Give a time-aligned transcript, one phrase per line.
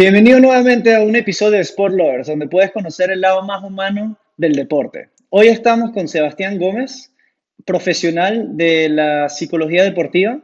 [0.00, 4.16] Bienvenido nuevamente a un episodio de Sport Lovers, donde puedes conocer el lado más humano
[4.38, 5.10] del deporte.
[5.28, 7.12] Hoy estamos con Sebastián Gómez,
[7.66, 10.40] profesional de la psicología deportiva,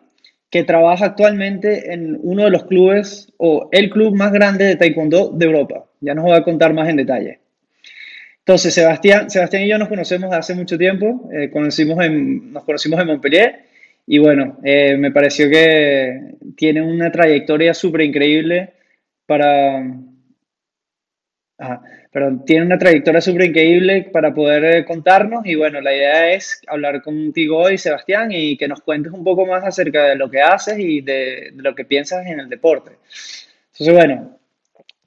[0.50, 5.30] que trabaja actualmente en uno de los clubes o el club más grande de Taekwondo
[5.30, 5.86] de Europa.
[6.02, 7.40] Ya nos va a contar más en detalle.
[8.40, 13.00] Entonces, Sebastián, Sebastián y yo nos conocemos hace mucho tiempo, eh, conocimos en, nos conocimos
[13.00, 13.60] en Montpellier
[14.06, 18.75] y bueno, eh, me pareció que tiene una trayectoria súper increíble
[19.26, 19.82] para...
[22.10, 26.60] pero tiene una trayectoria súper increíble para poder eh, contarnos y bueno, la idea es
[26.66, 30.40] hablar contigo hoy, Sebastián, y que nos cuentes un poco más acerca de lo que
[30.40, 32.92] haces y de, lo que piensas en el deporte.
[33.72, 34.38] Entonces, bueno,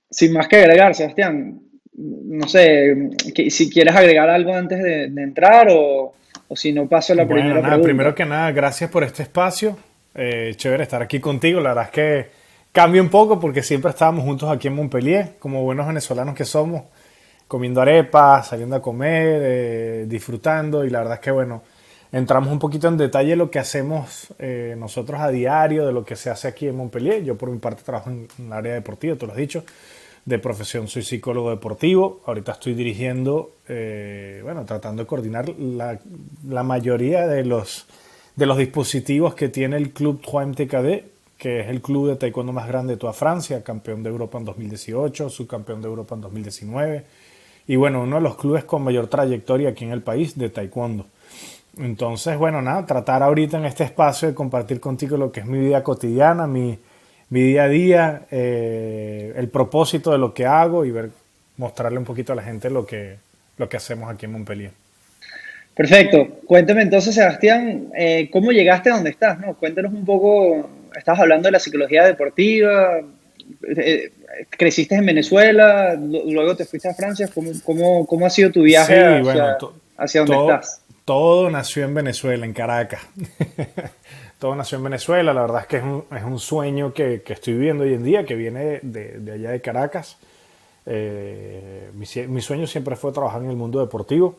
[0.10, 1.62] sin más que agregar, Sebastián,
[1.94, 3.10] no sé,
[3.50, 6.14] si quieres agregar algo antes de, entrar o,
[6.56, 7.82] si no paso la primera pregunta.
[7.82, 9.78] Primero que nada, gracias por este espacio.
[10.16, 11.62] Eh, chévere estar aquí contigo.
[11.62, 12.39] La verdad es que
[12.72, 16.84] Cambia un poco porque siempre estábamos juntos aquí en Montpellier, como buenos venezolanos que somos,
[17.48, 21.64] comiendo arepas, saliendo a comer, eh, disfrutando y la verdad es que bueno,
[22.12, 26.06] entramos un poquito en detalle de lo que hacemos eh, nosotros a diario, de lo
[26.06, 27.24] que se hace aquí en Montpellier.
[27.24, 29.64] Yo por mi parte trabajo en, el área deportiva, tú lo has dicho,
[30.26, 36.00] de profesión soy psicólogo deportivo, ahorita estoy dirigiendo, eh, bueno, tratando de coordinar la,
[36.48, 37.88] la, mayoría de los,
[38.36, 42.68] de los dispositivos que tiene el Club 3MTKD, que es el club de taekwondo más
[42.68, 47.06] grande de toda Francia, campeón de Europa en 2018, subcampeón de Europa en 2019,
[47.66, 51.06] y bueno, uno de los clubes con mayor trayectoria aquí en el país de taekwondo.
[51.78, 55.60] Entonces, bueno, nada, tratar ahorita en este espacio de compartir contigo lo que es mi
[55.60, 56.78] vida cotidiana, mi,
[57.30, 61.10] día a día, eh, el propósito de lo que hago y ver,
[61.56, 63.16] mostrarle un poquito a la gente lo que,
[63.58, 64.72] lo que hacemos aquí en Montpellier.
[65.74, 66.28] Perfecto.
[66.46, 69.40] Cuéntame entonces, Sebastián, eh, ¿cómo llegaste a donde estás?
[69.40, 69.54] No?
[69.54, 73.00] Cuéntanos un poco estabas hablando de la psicología deportiva,
[73.68, 74.12] eh,
[74.50, 79.22] creciste en Venezuela, luego te fuiste a Francia, ¿cómo, cómo, ha sido tu viaje
[79.98, 80.82] hacia, donde estás?
[81.06, 83.02] Todo nació en Venezuela, en Caracas.
[84.40, 87.34] todo nació en Venezuela, la verdad es que es un, es un sueño que, que,
[87.34, 90.18] estoy viviendo hoy en día, que viene de, de allá de Caracas.
[90.86, 94.38] Eh, mi, mi, sueño siempre fue trabajar en el mundo deportivo.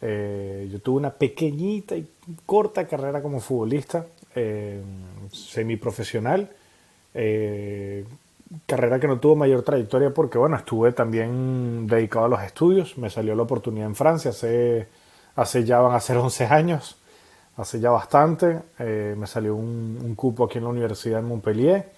[0.00, 2.06] Eh, yo tuve una pequeñita y
[2.46, 4.80] corta carrera como futbolista eh,
[5.32, 6.50] semiprofesional.
[7.14, 8.04] Eh,
[8.66, 12.98] carrera que no tuvo mayor trayectoria porque, bueno, estuve también dedicado a los estudios.
[12.98, 14.88] Me salió la oportunidad en Francia hace,
[15.36, 16.96] hace ya van a ser 11 años,
[17.56, 18.60] hace ya bastante.
[18.78, 21.88] Eh, me salió un, cupo aquí en la Universidad de Montpellier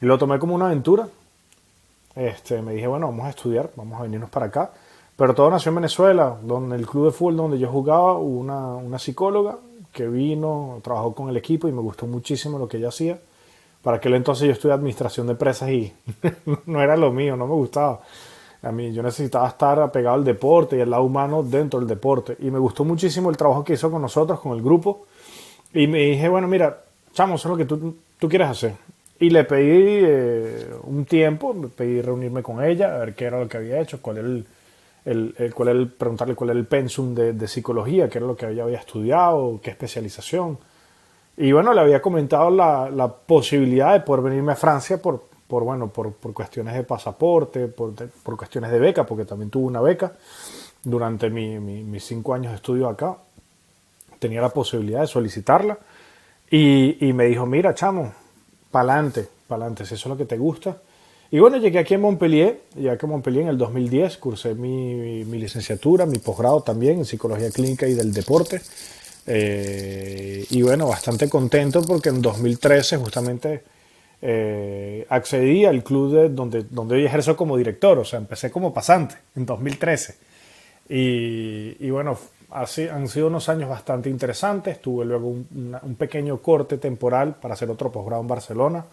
[0.00, 1.08] y lo tomé como una aventura.
[2.14, 4.70] Este, me dije, bueno, vamos a estudiar, vamos a venirnos para acá.
[5.16, 8.98] Pero todo nació en Venezuela, donde el club de fútbol donde yo jugaba una, una
[8.98, 9.58] psicóloga
[9.94, 13.18] que vino, trabajó con el equipo y me gustó muchísimo lo que ella hacía.
[13.82, 15.92] Para aquel entonces yo estudié administración de empresas y
[16.66, 18.00] no era lo mío, no me gustaba.
[18.62, 22.36] A mí yo necesitaba estar apegado al deporte y al lado humano dentro del deporte.
[22.40, 25.06] Y me gustó muchísimo el trabajo que hizo con nosotros, con el grupo.
[25.72, 28.74] Y me dije, bueno, mira, chamo, eso es lo que tú, tú quieres hacer.
[29.20, 33.38] Y le pedí eh, un tiempo, me pedí reunirme con ella, a ver qué era
[33.38, 34.46] lo que había hecho, cuál era el,
[35.04, 38.36] el, el, cuál el, preguntarle cuál era el pensum de, de, psicología, qué era lo
[38.36, 40.58] que ella había estudiado, qué especialización.
[41.36, 45.64] Y bueno, le había comentado la, la posibilidad de poder venirme a Francia por, por,
[45.64, 49.80] bueno, por, por cuestiones de pasaporte, por, por, cuestiones de beca, porque también tuve una
[49.80, 50.12] beca
[50.82, 53.16] durante mi, mis cinco años de estudio acá.
[54.18, 55.78] Tenía la posibilidad de solicitarla.
[56.50, 58.12] Y, y me dijo, mira, chamo,
[58.70, 60.76] pa'lante, pa'lante, si eso es lo que te gusta,
[61.34, 65.24] y bueno, llegué aquí en Montpellier, llegué aquí a Montpellier en el 2010, cursé mi,
[65.24, 68.60] mi licenciatura, mi posgrado también en psicología clínica y del deporte.
[69.26, 73.64] Eh, y bueno, bastante contento porque en 2013 justamente
[74.22, 78.72] eh, accedí al club de, donde, donde hoy ejerzo como director, o sea, empecé como
[78.72, 80.14] pasante en 2013.
[80.88, 82.16] Y, y bueno,
[82.50, 84.80] así, han sido unos años bastante interesantes.
[84.80, 88.84] Tuve luego un, un pequeño corte temporal para hacer otro posgrado en Barcelona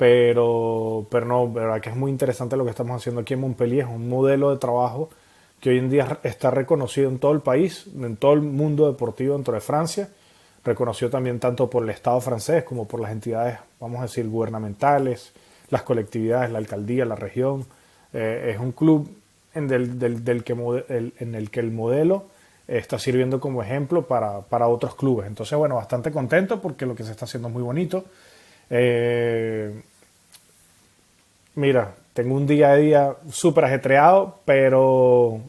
[0.00, 3.84] pero, pero no, verdad que es muy interesante lo que estamos haciendo aquí en Montpellier,
[3.84, 5.10] es un modelo de trabajo
[5.60, 9.34] que hoy en día está reconocido en todo el país, en todo el mundo deportivo
[9.34, 10.08] dentro de Francia,
[10.64, 15.34] reconocido también tanto por el Estado francés como por las entidades, vamos a decir, gubernamentales,
[15.68, 17.66] las colectividades, la alcaldía, la región.
[18.14, 19.06] Eh, es un club
[19.52, 20.54] en, del, del, que,
[21.18, 22.24] en el que el modelo
[22.66, 25.26] está sirviendo como ejemplo para, para, otros clubes.
[25.26, 28.06] Entonces, bueno, bastante contento porque lo que se está haciendo es muy bonito.
[28.70, 29.82] Eh,
[31.60, 35.40] mira, tengo un día a día súper ajetreado, pero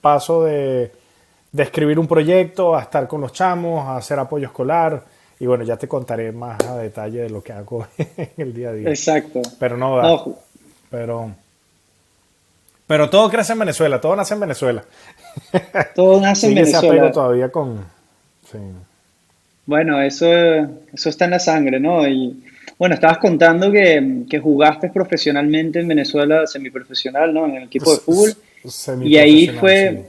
[0.00, 0.92] paso de,
[1.56, 5.02] escribir un proyecto a estar con los chamos, a hacer apoyo escolar.
[5.40, 8.68] Y bueno, ya te contaré más a detalle de lo que hago en el día
[8.68, 8.88] a día.
[8.88, 9.42] Exacto.
[9.58, 10.36] Pero no,
[10.90, 11.32] Pero,
[12.86, 14.84] pero todo crece en Venezuela, todo nace en Venezuela.
[15.94, 17.10] Todo nace en Venezuela.
[17.10, 17.84] todavía con...
[19.66, 20.26] Bueno, eso,
[20.92, 22.06] eso está en la sangre, ¿no?
[22.06, 22.42] Y
[22.78, 27.46] bueno, estabas contando que, jugaste profesionalmente en Venezuela, semiprofesional, ¿no?
[27.46, 28.34] En el equipo de fútbol.
[29.04, 30.06] Y ahí fue,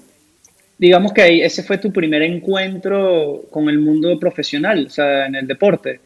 [0.77, 5.35] digamos que ahí, ese fue tu primer encuentro con el mundo profesional, o sea, en
[5.35, 5.99] el deporte.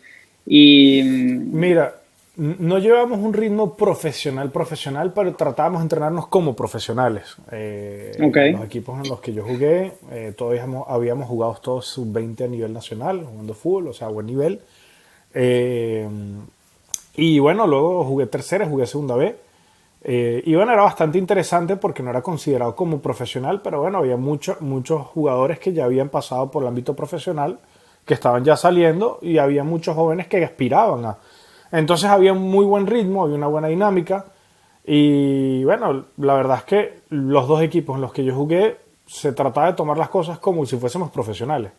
[0.46, 1.02] Y...
[1.04, 1.99] Mira,
[2.40, 7.36] no llevamos un ritmo profesional, profesional, pero tratábamos de entrenarnos como profesionales.
[7.52, 8.14] Eh,
[8.54, 10.58] Los equipos en los que yo jugué, eh, todos
[10.88, 14.62] habíamos, jugado todos sub-20 a nivel nacional, jugando fútbol, o sea, buen nivel.
[15.34, 16.08] Eh,
[17.16, 19.36] y bueno, luego jugué tercera, jugué segunda B.
[20.02, 24.16] Eh, y bueno, era bastante interesante porque no era considerado como profesional, pero bueno, había
[24.16, 27.60] muchos muchos jugadores que ya habían pasado por el ámbito profesional,
[28.06, 31.18] que estaban ya saliendo y había muchos jóvenes que aspiraban a
[31.72, 34.26] entonces había un muy buen ritmo, había una buena dinámica.
[34.86, 39.34] Y bueno, la verdad es que los dos equipos en los que yo jugué se
[39.34, 41.72] trataba de tomar las cosas como si fuésemos profesionales.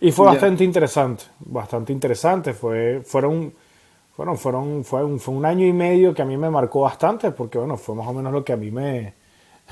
[0.00, 2.54] Y fue bastante interesante, bastante interesante.
[2.54, 3.52] Fue, fueron,
[4.16, 7.30] fueron, fueron, fue un, fue un año y medio que a mí me marcó bastante,
[7.32, 9.12] porque bueno, fue más o menos lo que a mí me,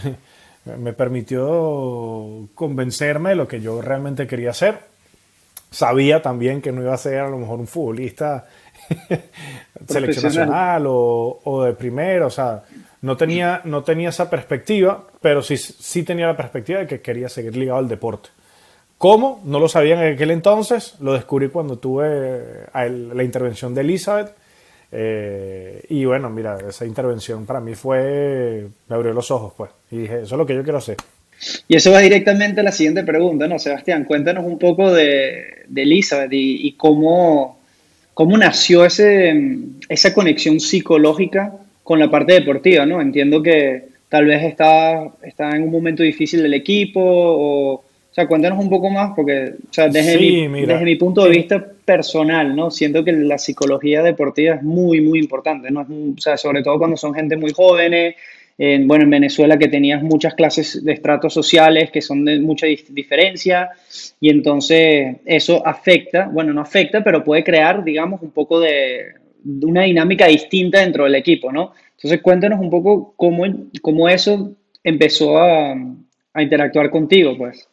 [0.78, 4.80] me permitió convencerme de lo que yo realmente quería hacer.
[5.70, 8.46] Sabía también que no iba a ser a lo mejor un futbolista
[9.88, 12.62] selección nacional o, de primero, o sea,
[13.02, 17.28] no tenía, no tenía esa perspectiva, pero sí, sí tenía la perspectiva de que quería
[17.28, 18.30] seguir ligado al deporte.
[18.98, 19.40] ¿Cómo?
[19.44, 24.34] No lo sabía en aquel entonces, lo descubrí cuando tuve la intervención de Elizabeth.
[24.90, 29.98] Eh, y bueno, mira, esa intervención para mí fue, me abrió los ojos, pues, y
[29.98, 30.96] dije, eso es lo que yo quiero hacer.
[31.68, 33.58] Y eso va directamente a la siguiente pregunta, ¿no?
[33.60, 37.57] Sebastián, cuéntanos un poco de, de Elizabeth y, y cómo,
[38.18, 39.32] ¿Cómo nació ese,
[39.88, 41.54] esa conexión psicológica
[41.84, 42.84] con la parte deportiva?
[42.84, 43.00] ¿no?
[43.00, 48.26] Entiendo que tal vez está, está en un momento difícil del equipo o, o sea,
[48.26, 52.56] cuéntanos un poco más, porque o sea, desde, mi, desde mi punto de vista personal,
[52.56, 52.72] ¿no?
[52.72, 55.82] Siento que la psicología deportiva es muy, muy importante, ¿no?
[55.82, 58.16] O sea, sobre todo cuando son gente muy jóvenes,
[58.58, 62.66] en, bueno, en Venezuela que tenías muchas clases de estratos sociales que son de mucha
[62.66, 63.70] diferencia
[64.20, 69.14] y entonces eso afecta, bueno, no afecta, pero puede crear, digamos, un poco de,
[69.44, 71.72] una dinámica distinta dentro del equipo, ¿no?
[71.92, 73.44] Entonces cuéntanos un poco cómo,
[73.80, 74.52] cómo eso
[74.82, 75.72] empezó a,
[76.34, 77.68] a interactuar contigo, pues.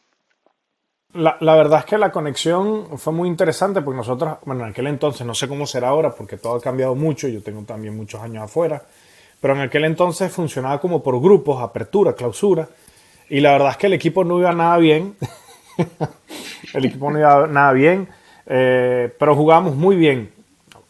[1.14, 4.86] La, la, verdad es que la conexión fue muy interesante porque nosotros, bueno, en aquel
[4.86, 8.20] entonces, no sé cómo será ahora porque todo ha cambiado mucho, yo tengo también muchos
[8.20, 8.82] años afuera,
[9.40, 12.68] pero en aquel entonces funcionaba como por grupos, apertura, clausura,
[13.28, 15.16] y la verdad es que el equipo no iba nada bien,
[16.74, 18.08] el equipo no iba nada bien,
[18.46, 20.32] eh, pero jugábamos muy bien.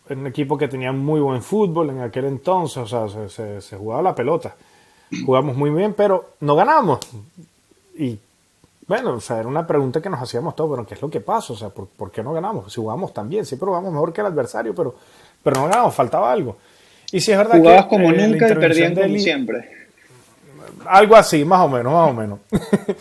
[0.08, 4.14] Un equipo que tenía muy buen fútbol en aquel entonces, o sea, se, jugaba la
[4.14, 4.54] pelota.
[5.24, 7.00] Jugamos muy bien, pero no ganamos.
[7.96, 8.18] Y
[8.86, 11.20] bueno, o sea, era una pregunta que nos hacíamos todos, pero ¿qué es lo que
[11.20, 11.54] pasa?
[11.54, 12.72] O sea, ¿por, ¿por qué no ganamos?
[12.72, 14.94] Si jugamos tan bien, siempre jugamos mejor que el adversario, pero,
[15.42, 16.56] pero no ganamos, faltaba algo.
[17.12, 19.70] Y si es verdad Jugabas como eh, nunca y perdían como siempre.
[20.86, 22.38] Algo así, más o menos, más o menos.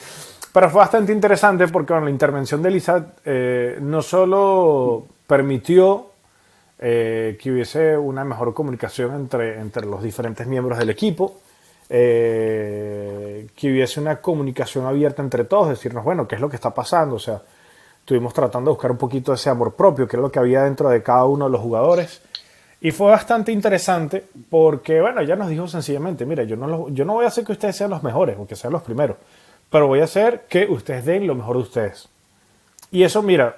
[0.54, 6.12] Pero fue bastante interesante porque con la intervención de Elisa eh, no solo permitió
[6.80, 11.42] eh, que hubiese una mejor comunicación entre, entre los diferentes miembros del equipo,
[11.88, 17.18] que hubiese una comunicación abierta entre todos, decirnos, bueno, ¿qué es lo que está pasando?
[17.18, 17.42] O sea,
[18.00, 20.90] estuvimos tratando de buscar un poquito ese amor propio, que es lo que había dentro
[20.90, 22.22] de cada uno de los jugadores.
[22.82, 27.14] Y fue bastante interesante porque, bueno, ya nos dijo sencillamente, mira, yo no, yo no
[27.14, 29.18] voy a hacer que ustedes sean los mejores o que sean los primeros,
[29.70, 32.10] pero voy a hacer que ustedes den lo mejor de ustedes.
[32.92, 33.58] Y eso, mira,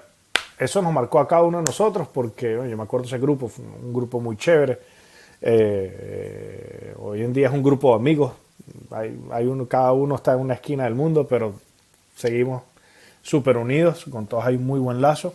[0.58, 3.52] eso nos marcó a cada uno de nosotros porque, bueno, yo me acuerdo ese grupo,
[3.58, 4.80] un grupo muy chévere.
[5.42, 8.32] Eh, hoy en día es un grupo de amigos,
[8.92, 11.54] hay, hay uno, cada uno está en una esquina del mundo, pero
[12.16, 12.64] seguimos
[13.22, 15.34] súper unidos, con todos hay muy buen lazo.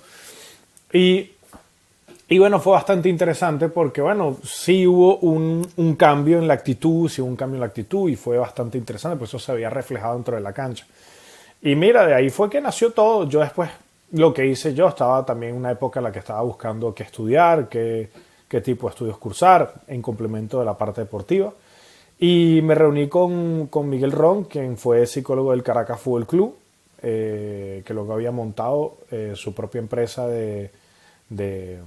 [0.93, 1.33] Y
[2.33, 7.07] y bueno, fue bastante interesante porque, bueno, sí hubo un, un, cambio en la actitud,
[7.11, 9.69] sí hubo un cambio en la actitud y fue bastante interesante, pues eso se había
[9.69, 10.87] reflejado dentro de la cancha.
[11.61, 13.29] Y mira, de ahí fue que nació todo.
[13.29, 13.69] Yo después,
[14.12, 17.03] lo que hice yo, estaba también en una época en la que estaba buscando qué
[17.03, 18.09] estudiar, qué,
[18.49, 21.53] qué tipo de estudios cursar, en complemento de la parte deportiva.
[22.19, 26.57] Y me reuní con, con Miguel Ron, quien fue psicólogo del Caracas Fútbol Club,
[27.03, 30.71] eh, que luego había montado eh, su propia empresa de,
[31.29, 31.79] de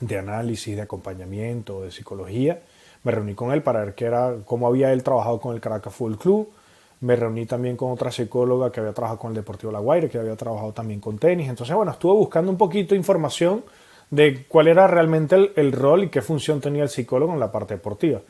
[0.00, 2.60] de análisis, de acompañamiento, de psicología.
[3.02, 5.94] Me reuní con él para ver qué era, cómo había él trabajado con el Caracas
[5.94, 6.52] Fútbol Club.
[7.00, 10.18] Me reuní también con otra psicóloga que había trabajado con el Deportivo La Guaira, que
[10.18, 11.48] había trabajado también con tenis.
[11.48, 13.64] Entonces, bueno, estuve buscando un poquito de información
[14.10, 17.74] de cuál era realmente el, rol y qué función tenía el psicólogo en la parte
[17.74, 18.20] deportiva.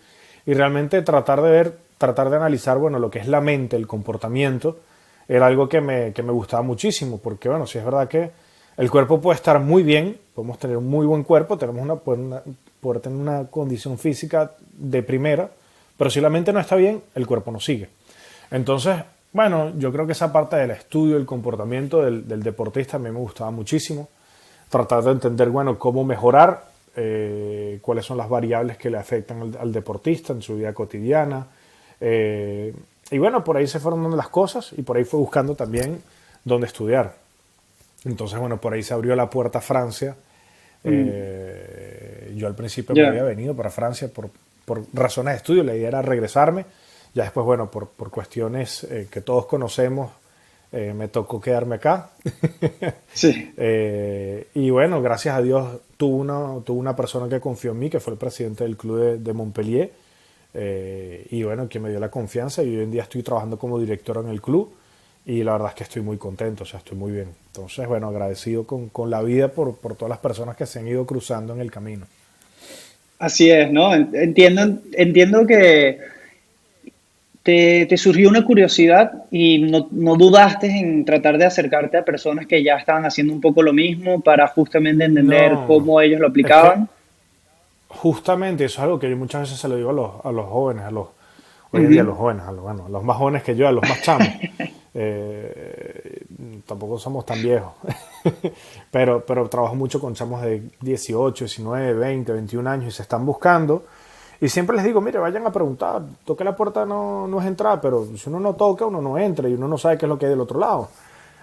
[0.46, 3.86] y realmente tratar de ver, tratar de analizar, bueno, lo que es la mente, el
[3.86, 4.78] comportamiento,
[5.28, 8.30] era algo que me, que me gustaba muchísimo, porque bueno, si es verdad que
[8.76, 11.96] el cuerpo puede estar muy bien, podemos tener un muy buen cuerpo, tenemos una,
[12.80, 15.48] poder tener una condición física de primera,
[15.96, 17.88] pero si la mente no está bien, el cuerpo no sigue.
[18.50, 18.96] Entonces,
[19.32, 23.18] bueno, yo creo que esa parte del estudio, el comportamiento del, deportista a mí me
[23.18, 24.08] gustaba muchísimo.
[24.68, 26.64] Tratar de entender, bueno, cómo mejorar,
[26.96, 31.46] eh, cuáles son las variables que le afectan al, deportista en su vida cotidiana.
[32.00, 32.74] Eh,
[33.10, 36.02] y bueno, por ahí se fueron dando las cosas y por ahí fue buscando también
[36.44, 37.25] dónde estudiar.
[38.04, 40.16] Entonces, bueno, por ahí se abrió la puerta a Francia.
[40.84, 40.88] Mm.
[40.88, 44.30] Eh, yo al principio me había venido para Francia por,
[44.64, 46.64] por, razones de estudio, la idea era regresarme.
[47.14, 50.12] Ya después, bueno, por, por cuestiones eh, que todos conocemos,
[50.70, 52.10] eh, me tocó quedarme acá.
[53.12, 53.52] sí.
[54.54, 58.00] y bueno, gracias a Dios tuve una, tuve una persona que confió en mí, que
[58.00, 59.92] fue el presidente del club de, de Montpellier.
[61.30, 64.18] y bueno, que me dio la confianza y hoy en día estoy trabajando como director
[64.18, 64.74] en el club
[65.26, 67.28] y la verdad es que estoy muy contento, o sea, estoy muy bien.
[67.48, 70.86] Entonces, bueno, agradecido con, con la vida por, por, todas las personas que se han
[70.86, 72.06] ido cruzando en el camino.
[73.18, 73.92] Así es, ¿no?
[73.92, 75.98] Entiendo, entiendo que
[77.42, 82.46] te, te surgió una curiosidad y no, no, dudaste en tratar de acercarte a personas
[82.46, 86.88] que ya estaban haciendo un poco lo mismo para justamente entender cómo ellos lo aplicaban.
[87.88, 90.46] justamente eso es algo que yo muchas veces se lo digo a los, a los
[90.46, 91.08] jóvenes, a los,
[91.72, 93.66] hoy en día a los jóvenes, a los, bueno, a los más jóvenes que yo,
[93.66, 94.28] a los más chamos.
[94.98, 96.24] Eh,
[96.64, 97.74] tampoco somos tan viejos,
[98.90, 103.26] pero, pero trabajo mucho con chamos de 18, 19, 20, 21 años y se están
[103.26, 103.84] buscando.
[104.40, 107.78] Y siempre les digo, mire, vayan a preguntar, toque la puerta no, no es entrar,
[107.82, 110.18] pero si uno no toca, uno no entra y uno no sabe qué es lo
[110.18, 110.88] que hay del otro lado.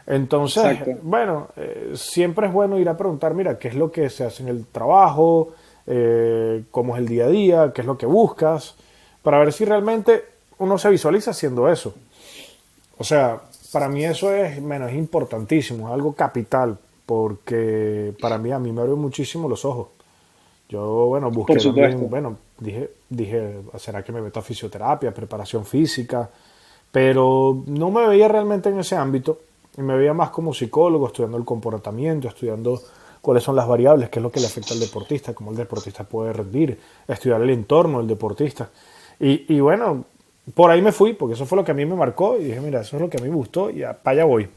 [0.08, 4.26] Entonces, bueno, eh, siempre es bueno ir a preguntar, mira, qué es lo que se
[4.26, 5.50] hace en el trabajo,
[5.86, 8.76] eh, cómo es el día a día, qué es lo que buscas,
[9.22, 10.26] para ver si realmente
[10.58, 11.94] uno se visualiza haciendo eso.
[12.98, 18.60] O sea, para mí eso es, menos importantísimo, es algo capital, porque para mí a
[18.60, 19.88] mí me abrió muchísimo los ojos.
[20.70, 26.30] Yo, bueno, busqué también, bueno, dije, dije, ¿será que me meto a fisioterapia, preparación física?
[26.92, 29.40] Pero no me veía realmente en ese ámbito,
[29.78, 32.80] y me veía más como psicólogo, estudiando el comportamiento, estudiando
[33.22, 36.04] cuáles son las variables, qué es lo que le afecta al deportista, cómo el deportista
[36.04, 38.70] puede rendir, estudiar el entorno del deportista.
[39.20, 40.06] Y, y bueno,
[40.54, 42.60] por ahí me fui, porque eso fue lo que a mí me marcó y dije,
[42.60, 44.48] mira, eso es lo que a mí me gustó y para allá voy.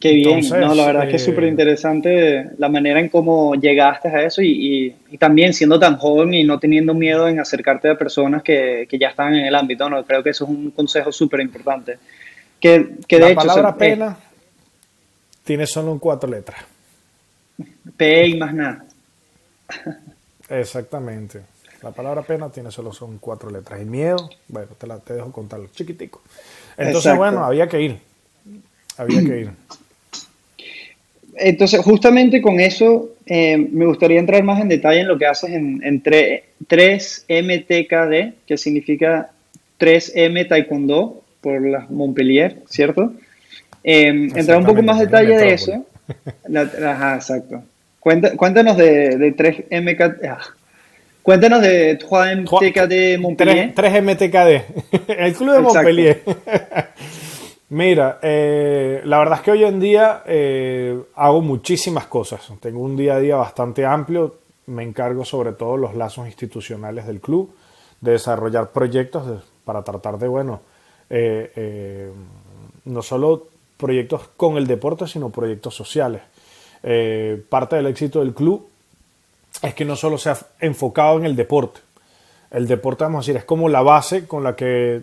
[0.00, 3.54] Qué bien, no, la verdad es que es súper eh, interesante la manera en cómo
[3.54, 7.90] llegaste a eso y, y, también siendo tan joven y no teniendo miedo en acercarte
[7.90, 10.02] a personas que, que ya están en el ámbito, ¿no?
[10.04, 11.98] creo que eso es un consejo súper importante.
[12.58, 14.16] Que, que de la palabra pena
[15.44, 16.64] tiene solo un cuatro letras.
[17.96, 18.84] P y más nada.
[20.48, 21.42] Exactamente.
[21.82, 23.80] La palabra pena tiene solo son cuatro letras.
[23.80, 26.20] Y miedo, bueno, te, la, te dejo contarlo, chiquitico.
[26.76, 27.98] Entonces, bueno, había que ir.
[28.98, 29.50] Había que ir.
[31.36, 35.48] Entonces, justamente con eso, eh, me gustaría entrar más en detalle en lo que haces
[35.50, 39.30] en, en 3MTKD, que significa
[39.78, 43.14] 3M Taekwondo por la Montpellier, ¿cierto?
[43.82, 45.86] Eh, entrar un poco más detalle de eso.
[46.84, 47.62] ajá, exacto.
[48.00, 50.38] Cuéntanos de, de 3MK.
[51.22, 53.74] Cuéntanos de 3MTKD Montpellier.
[53.74, 56.22] 3, mtkd el club de Montpellier.
[57.70, 62.50] Mira, eh, la verdad es que hoy en día eh, hago muchísimas cosas.
[62.58, 64.36] Tengo un día a día bastante amplio.
[64.66, 67.54] Me encargo sobre todo los lazos institucionales del club,
[68.00, 70.60] de desarrollar proyectos para tratar de, bueno,
[71.10, 72.10] eh,
[72.86, 76.22] no solo proyectos con el deporte, sino proyectos sociales.
[77.48, 78.70] parte del éxito del club
[79.62, 81.80] es que no solo se ha enfocado en el deporte.
[82.50, 85.02] El deporte, vamos a decir, es como la base con la que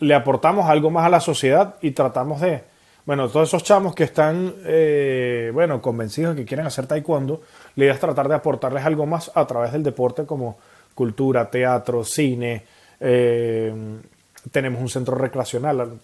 [0.00, 2.62] le aportamos algo más a la sociedad y tratamos de,
[3.06, 7.40] bueno, todos esos chamos que están, eh, bueno, convencidos de que quieren hacer taekwondo,
[7.76, 10.58] la idea es tratar de aportarles algo más a través del deporte como
[10.94, 12.64] cultura, teatro, cine.
[13.00, 13.72] Eh,
[14.50, 16.00] tenemos un centro recreacional,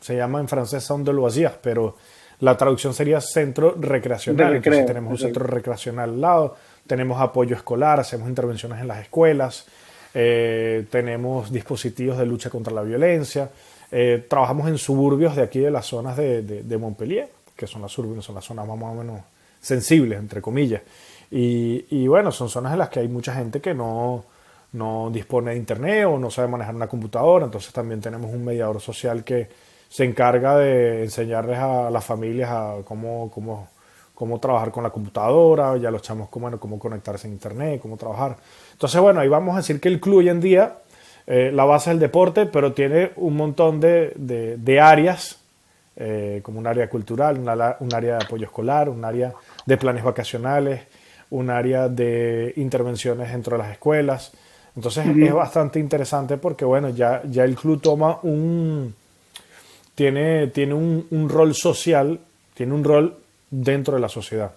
[0.00, 1.96] se llama en francés Centre de Loisirs, pero
[2.40, 4.56] la traducción sería centro recreacional.
[4.56, 9.66] Entonces tenemos un centro recreacional al lado tenemos apoyo escolar, hacemos intervenciones en las escuelas,
[10.14, 13.50] eh, tenemos dispositivos de lucha contra la violencia,
[13.90, 18.24] eh, trabajamos en suburbios de aquí de las zonas de, Montpellier, que son las suburbios,
[18.24, 19.20] son las zonas más o menos
[19.60, 20.82] sensibles, entre comillas.
[21.30, 24.24] Y, bueno, son zonas en las que hay mucha gente que no,
[24.72, 28.80] no dispone de internet o no sabe manejar una computadora, entonces también tenemos un mediador
[28.82, 29.48] social que
[29.88, 33.68] se encarga de enseñarles a las familias a cómo, cómo
[34.14, 37.96] cómo trabajar con la computadora, ya los chamos cómo, bueno, cómo conectarse a internet, cómo
[37.96, 38.36] trabajar.
[38.72, 40.76] Entonces, bueno, ahí vamos a decir que el club hoy en día,
[41.26, 45.38] eh, la base es el deporte, pero tiene un montón de, de, áreas,
[45.96, 47.48] eh, como un área cultural, un
[47.94, 49.32] área de apoyo escolar, un área
[49.66, 50.82] de planes vacacionales,
[51.30, 54.32] un área de intervenciones dentro de las escuelas.
[54.74, 58.94] Entonces es bastante interesante porque, bueno, ya, ya el club toma un,
[59.94, 62.18] tiene, tiene un, un rol social,
[62.54, 63.21] tiene un rol
[63.52, 64.50] dentro de la sociedad.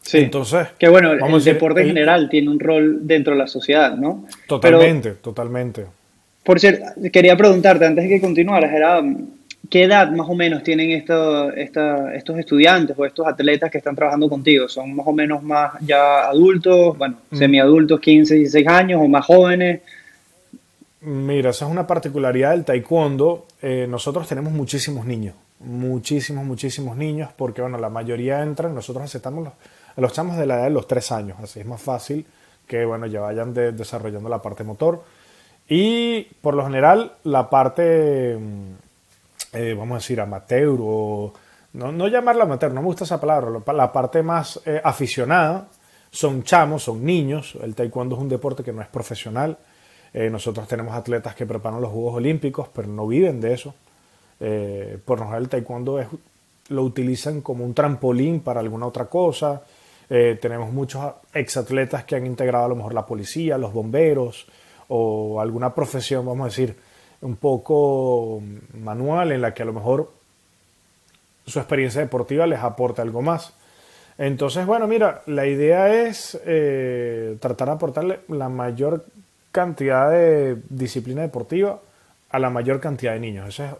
[0.00, 0.18] Sí.
[0.18, 4.26] Entonces, que bueno, el deporte en general tiene un rol dentro de la sociedad, ¿no?
[4.46, 5.86] Totalmente, totalmente.
[6.42, 9.00] Por cierto, quería preguntarte antes de que continuaras, era
[9.70, 14.68] ¿qué edad más o menos tienen estos estudiantes o estos atletas que están trabajando contigo?
[14.68, 17.36] ¿Son más o menos más ya adultos, bueno, mm.
[17.36, 19.80] semiadultos, 15, 16 años o más jóvenes?
[21.00, 23.46] Mira, esa es una particularidad del taekwondo.
[23.62, 29.44] Eh, nosotros tenemos muchísimos niños muchísimos, muchísimos niños, porque bueno, la mayoría entran, nosotros aceptamos
[29.44, 29.52] los,
[29.96, 32.26] los chamos de la edad de los tres años, así es más fácil
[32.66, 35.02] que bueno, ya vayan desarrollando la parte motor.
[35.68, 38.72] Y por lo general, la parte, mm,
[39.54, 41.32] eh, vamos a decir, amateur, o
[41.74, 45.68] no, no, llamarla amateur, no me gusta esa palabra, la parte más eh, aficionada,
[46.10, 47.56] son chamos, son niños.
[47.60, 49.58] El taekwondo es un deporte que no es profesional.
[50.12, 53.74] Eh, nosotros tenemos atletas que preparan los Juegos Olímpicos, pero no viven de eso.
[54.40, 56.08] Eh, por lo general el taekwondo es,
[56.68, 59.62] lo utilizan como un trampolín para alguna otra cosa.
[60.08, 64.46] Eh, tenemos muchos exatletas que han integrado a lo mejor la policía, los bomberos
[64.88, 66.76] o alguna profesión, vamos a decir,
[67.22, 68.42] un poco
[68.74, 70.10] manual en la que a lo mejor
[71.46, 73.54] su experiencia deportiva les aporta algo más.
[74.16, 79.04] Entonces, bueno, mira, la idea es eh, tratar de aportarle la mayor
[79.50, 81.80] cantidad de disciplina deportiva
[82.30, 83.48] a la mayor cantidad de niños.
[83.48, 83.72] Ese es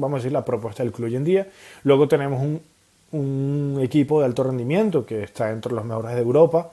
[0.00, 1.48] vamos a decir, la propuesta del club hoy en día.
[1.84, 6.70] Luego tenemos un, equipo de alto rendimiento que está entre los mejores de Europa.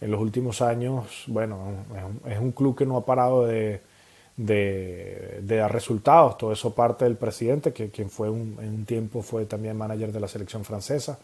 [0.00, 1.58] En los últimos años, bueno,
[2.28, 3.80] es un, club que no ha parado de,
[4.36, 6.36] dar resultados.
[6.38, 10.12] Todo eso parte del presidente, que quien fue un, en un tiempo fue también manager
[10.12, 11.18] de la selección francesa.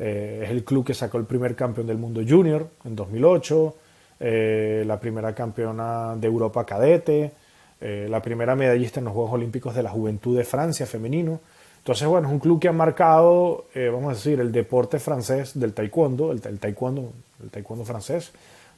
[0.00, 3.74] Eh, es el club que sacó el primer campeón del mundo junior en 2008,
[4.18, 7.32] eh, la primera campeona de Europa cadete,
[7.80, 11.40] eh, la primera medallista en los Juegos Olímpicos de la Juventud de Francia femenino.
[11.78, 15.58] Entonces, bueno, es un club que ha marcado, eh, vamos a decir, el deporte francés
[15.58, 17.10] del taekwondo, el, taekwondo,
[17.42, 18.32] el taekwondo francés,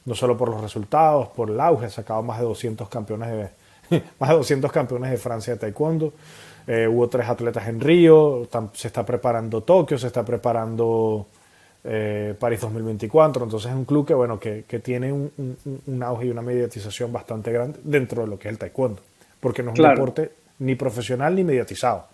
[0.05, 3.29] no solo por los resultados, por el auge, ha sacado más de 200 campeones
[3.89, 6.13] de, más de 200 campeones de Francia de taekwondo.
[6.65, 11.27] Eh, hubo tres atletas en Río, se está preparando Tokio, se está preparando
[11.83, 13.43] eh, París 2024.
[13.43, 17.79] Entonces es un club que, bueno, que, tiene un, auge y una mediatización bastante grande
[17.83, 19.01] dentro de lo que es el taekwondo,
[19.39, 22.07] porque no es un deporte ni profesional ni mediatizado.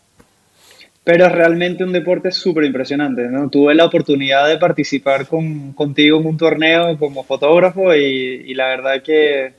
[1.04, 3.24] Pero es realmente un deporte súper impresionante.
[3.28, 3.50] ¿no?
[3.50, 9.02] Tuve la oportunidad de participar con, contigo en un torneo como fotógrafo y, la verdad
[9.02, 9.54] que,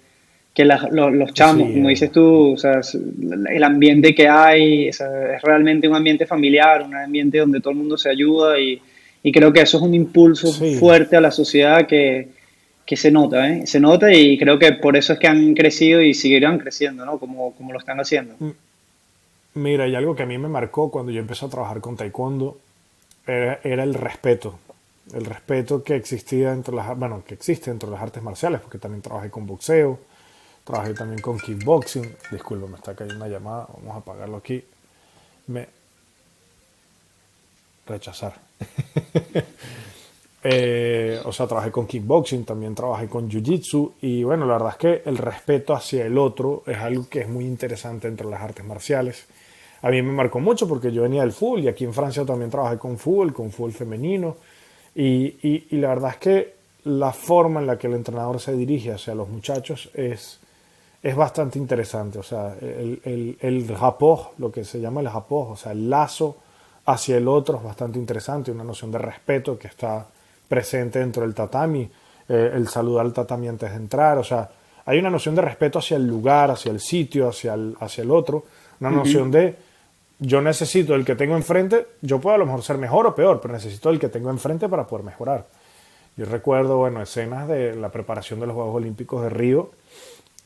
[0.52, 2.80] que los, chamos, como dices tú, o sea,
[3.48, 5.02] el ambiente que hay es
[5.42, 8.80] realmente un ambiente familiar, un ambiente donde todo el mundo se ayuda y,
[9.22, 12.28] y creo que eso es un impulso fuerte a la sociedad que,
[12.86, 13.66] que se nota, ¿eh?
[13.66, 17.18] Se nota y creo que por eso es que han crecido y seguirán creciendo, ¿no?
[17.18, 18.34] Como, como lo están haciendo.
[18.38, 18.50] Mm.
[19.54, 22.58] Mira, y algo que a mí me marcó cuando yo empecé a trabajar con taekwondo
[23.26, 24.58] era, el respeto.
[25.12, 29.02] El respeto que existía entre las, bueno, que existe entre las artes marciales, porque también
[29.02, 29.98] trabajé con boxeo,
[30.64, 32.16] trabajé también con kickboxing.
[32.30, 34.64] Disculpa, me está cayendo una llamada, vamos a apagarlo aquí.
[35.48, 35.66] Me,
[37.86, 38.49] rechazar.
[40.42, 44.76] Eh, o sea, trabajé con kickboxing, también trabajé con jiu-jitsu y bueno, la verdad es
[44.76, 48.64] que el respeto hacia el otro es algo que es muy interesante entre las artes
[48.64, 49.26] marciales.
[49.82, 52.50] A mí me marcó mucho porque yo venía del fútbol y aquí en Francia también
[52.50, 54.36] trabajé con fútbol, con fútbol femenino
[54.94, 58.92] y, y, la verdad es que la forma en la que el entrenador se dirige
[58.92, 60.40] hacia los muchachos es,
[61.02, 62.18] es bastante interesante.
[62.18, 65.88] O sea, el, el, el rapport, lo que se llama el rapport, o sea, el
[65.88, 66.36] lazo
[66.90, 70.06] hacia el otro es bastante interesante, una noción de respeto que está
[70.48, 71.90] presente dentro del tatami,
[72.28, 74.48] eh, el saludar al tatami antes de entrar, o sea,
[74.84, 78.10] hay una noción de respeto hacia el lugar, hacia el sitio, hacia el, hacia el
[78.10, 78.44] otro,
[78.80, 79.56] una noción de
[80.18, 83.40] yo necesito el que tengo enfrente, yo puedo a lo mejor ser mejor o peor,
[83.40, 85.46] pero necesito el que tengo enfrente para poder mejorar.
[86.16, 89.70] Yo recuerdo, bueno, escenas de la preparación de los Juegos Olímpicos de Río,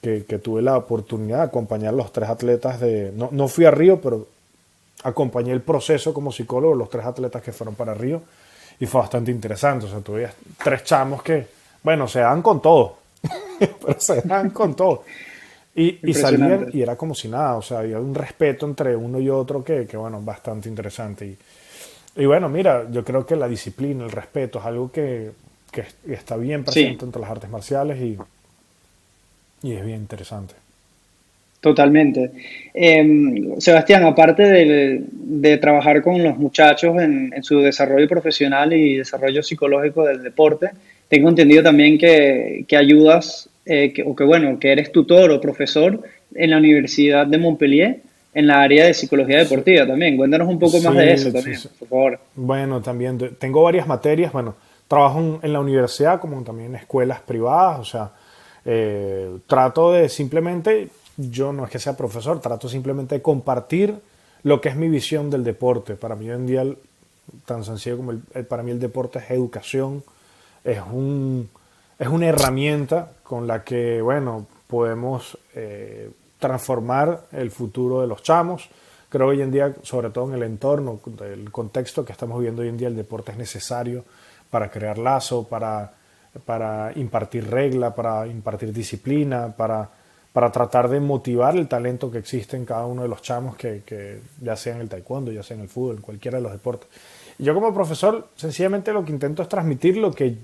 [0.01, 3.11] que, tuve la oportunidad de acompañar a los tres atletas de...
[3.17, 4.27] No, no fui a Río, pero
[5.05, 8.23] acompañé el proceso como psicólogo, los tres atletas que fueron para Río,
[8.81, 9.87] y fue bastante interesante.
[9.87, 10.29] O sea, tuve
[10.63, 11.47] tres chamos que,
[11.83, 12.99] bueno, se dan con todo,
[13.59, 15.05] pero se dan con todo.
[15.77, 19.19] Y, y, salían y era como si nada, o sea, había un respeto entre uno
[19.19, 21.27] y otro que, que bueno, bastante interesante.
[21.27, 21.39] Y,
[22.23, 25.33] y bueno, mira, yo creo que la disciplina, el respeto es algo que,
[26.07, 28.17] está bien presente entre las artes marciales y,
[29.63, 30.55] y es bien interesante.
[31.65, 32.31] Totalmente.
[32.75, 40.05] Em, Sebastián, aparte de, trabajar con los muchachos en, su desarrollo profesional y desarrollo psicológico
[40.05, 40.73] del deporte,
[41.09, 46.03] tengo entendido también que, ayudas, eh, o que bueno, que eres tutor o profesor
[46.35, 48.01] en la Universidad de Montpellier
[48.35, 50.19] en la área de psicología deportiva también.
[50.19, 52.21] Cuéntanos un poco más de eso también, por favor.
[52.35, 54.35] Bueno, también tengo varias materias.
[54.35, 54.55] Bueno,
[54.87, 58.11] trabajo en la universidad como también en escuelas privadas, o sea,
[58.67, 64.01] eh, trato de simplemente yo no es que sea profesor, trato simplemente de compartir
[64.43, 65.97] lo que es mi visión del deporte.
[65.97, 66.65] Para mí hoy en día,
[67.47, 70.03] tan sencillo como el, para mí el deporte es educación,
[70.63, 71.49] es, un,
[71.99, 78.69] es una herramienta con la que, bueno, podemos eh, transformar el futuro de los chamos.
[79.09, 82.69] Creo hoy en día, sobre todo en el entorno, el contexto que estamos viviendo hoy
[82.69, 84.05] en día, el deporte es necesario
[84.51, 85.95] para crear lazo, para,
[86.45, 89.89] para impartir regla, para impartir disciplina, para
[90.35, 94.21] para tratar de motivar el talento que existe en cada uno de los chamos, que,
[94.43, 96.89] ya sea en el taekwondo, ya sea en el fútbol, en cualquiera de los deportes.
[97.39, 100.37] Yo como profesor, sencillamente lo que intento es transmitir lo que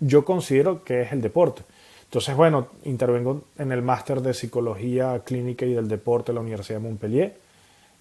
[0.00, 1.62] yo considero que es el deporte.
[2.02, 6.80] Entonces, bueno, intervengo en el máster de psicología clínica y del deporte de la Universidad
[6.80, 7.36] de Montpellier.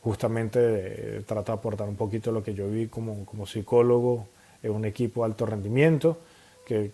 [0.02, 4.26] Justamente eh, trato de aportar un poquito lo que yo vi como, como psicólogo
[4.64, 6.18] en un equipo de alto rendimiento,
[6.66, 6.92] qué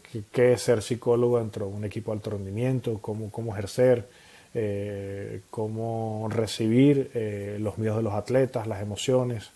[0.52, 4.10] es ser psicólogo dentro de un equipo de alto rendimiento, cómo, cómo ejercer,
[4.54, 9.52] eh, cómo recibir eh, los miedos de los atletas, las emociones.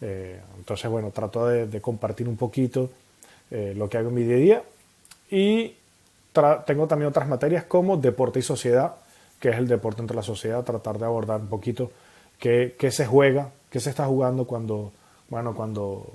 [0.00, 2.90] Eh, entonces, bueno, trato de, compartir un poquito
[3.50, 4.62] lo que hago en mi día a día.
[5.30, 5.74] Y
[6.66, 8.96] tengo también otras materias como deporte y sociedad,
[9.40, 11.90] que es el deporte entre la sociedad, tratar de abordar un poquito
[12.38, 14.92] qué, qué se juega, qué se está jugando cuando,
[15.28, 16.06] bueno, cuando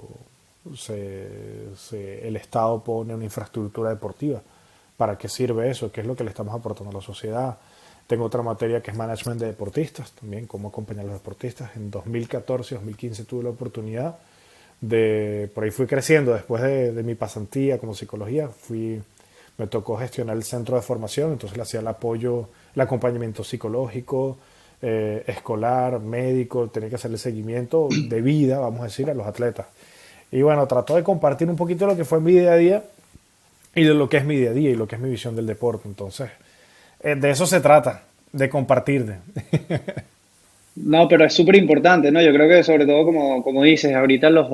[0.90, 4.42] el Estado pone una infraestructura deportiva.
[4.98, 5.92] ¿Para qué sirve eso?
[5.92, 7.58] ¿Qué es lo que le estamos aportando a la sociedad?
[8.08, 11.76] Tengo otra materia que es management de deportistas, también cómo acompañar a los deportistas.
[11.76, 14.18] En 2014, 2015 tuve la oportunidad
[14.82, 19.02] de, por ahí fui creciendo después de, mi pasantía como psicología, fui,
[19.58, 24.38] me tocó gestionar el centro de formación, entonces le hacía el apoyo, el acompañamiento psicológico,
[24.82, 29.28] eh, escolar, médico, tenía que hacer el seguimiento de vida, vamos a decir, a los
[29.28, 29.68] atletas.
[30.32, 32.84] Y bueno, trató de compartir un poquito lo que fue mi día a día
[33.76, 35.36] y de lo que es mi día a día y lo que es mi visión
[35.36, 35.88] del deporte.
[35.88, 36.32] Entonces,
[37.04, 39.06] de eso se trata, de compartir.
[40.76, 42.22] No, pero es súper importante, ¿no?
[42.22, 44.48] Yo creo que sobre todo, como, como dices, ahorita los,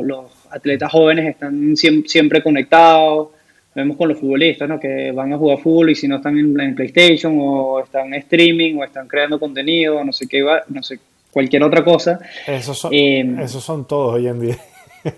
[0.49, 3.29] atletas jóvenes están siempre, conectados,
[3.75, 4.79] vemos con los futbolistas, ¿no?
[4.79, 8.77] Que van a jugar fútbol y si no están en, PlayStation o están en streaming
[8.77, 12.19] o están creando contenido, no sé qué, no sé, cualquier otra cosa.
[12.47, 14.57] Esos son, eh, esos son todos hoy en día.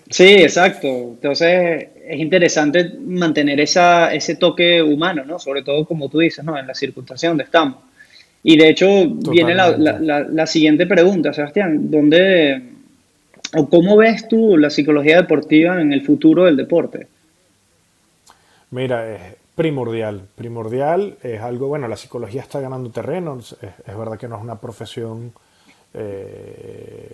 [0.09, 0.87] Sí, exacto.
[0.87, 5.37] Entonces es interesante mantener esa, ese toque humano, ¿no?
[5.37, 6.57] Sobre todo, como tú dices, ¿no?
[6.57, 7.77] En la circunstancia donde estamos.
[8.41, 11.91] Y de hecho, viene la, la, la, siguiente pregunta, Sebastián.
[11.91, 12.63] ¿Dónde
[13.55, 17.05] o cómo ves tú la psicología deportiva en el futuro del deporte?
[18.71, 19.21] Mira, es
[19.53, 20.21] primordial.
[20.35, 23.37] Primordial es algo, bueno, la psicología está ganando terreno.
[23.39, 25.31] Es, es verdad que no es una profesión
[25.93, 27.09] eh,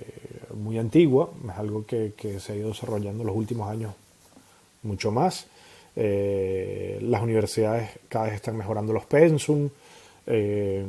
[0.53, 3.93] muy antigua, es algo que, se ha ido desarrollando en los últimos años
[4.85, 5.47] mucho más.
[5.95, 9.69] Eh, las universidades cada vez están mejorando los pensum.
[10.27, 10.83] Eh,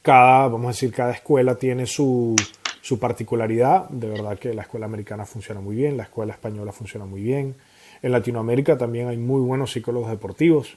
[0.00, 2.34] cada, vamos a decir, cada escuela tiene su,
[2.80, 3.88] su, particularidad.
[3.88, 7.54] De verdad que la escuela americana funciona muy bien, la escuela española funciona muy bien.
[8.02, 10.76] En Latinoamérica también hay muy buenos psicólogos deportivos.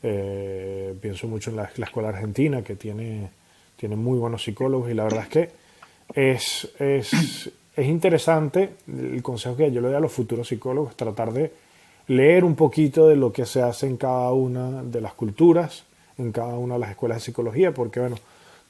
[0.00, 3.28] pienso mucho en la, la, escuela argentina que tiene
[3.80, 5.50] tiene muy buenos psicólogos y la verdad es que
[6.78, 11.52] es, es interesante el consejo que yo le doy a los futuros psicólogos, tratar de
[12.08, 15.84] leer un poquito de lo que se hace en cada una de las culturas,
[16.18, 18.16] en cada una de las escuelas de psicología, porque bueno,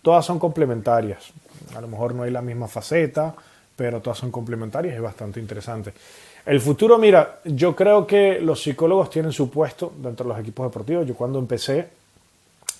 [0.03, 1.33] todas son complementarias.
[1.75, 3.35] A lo mejor no hay la misma faceta,
[3.77, 5.93] pero todas son complementarias y es bastante interesante.
[6.45, 10.67] El futuro, mira, yo creo que los psicólogos tienen su puesto dentro de los equipos
[10.67, 11.07] deportivos.
[11.07, 11.89] Yo cuando empecé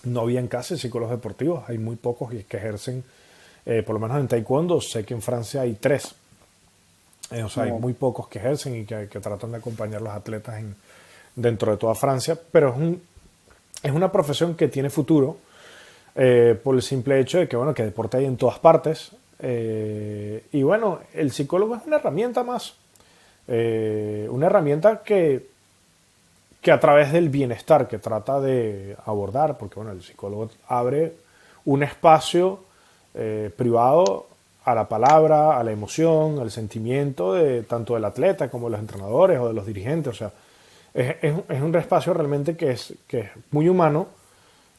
[0.05, 3.05] no había en casa psicólogos deportivos, hay muy pocos que ejercen,
[3.67, 6.15] eh, por lo menos en taekwondo, sé que en Francia hay tres.
[7.31, 10.13] Eh, o sea, hay muy pocos que ejercen y que, tratan de acompañar a los
[10.13, 10.75] atletas en,
[11.37, 13.03] dentro de toda Francia, pero es, un,
[13.83, 15.37] es una profesión que tiene futuro
[16.15, 19.13] eh, por el simple hecho de que, bueno, que deporte hay en todas partes.
[19.43, 22.75] y bueno, el psicólogo es una herramienta más,
[23.47, 25.51] una herramienta que
[26.61, 31.15] que a través del bienestar que trata de abordar, porque bueno, el psicólogo abre
[31.65, 32.61] un espacio
[33.15, 34.27] eh, privado
[34.71, 38.81] a la palabra, a la emoción, al sentimiento de tanto del atleta como de los
[38.81, 40.13] entrenadores o de los dirigentes.
[40.15, 40.33] O sea,
[40.95, 44.09] es, es, un espacio realmente que es, que es muy humano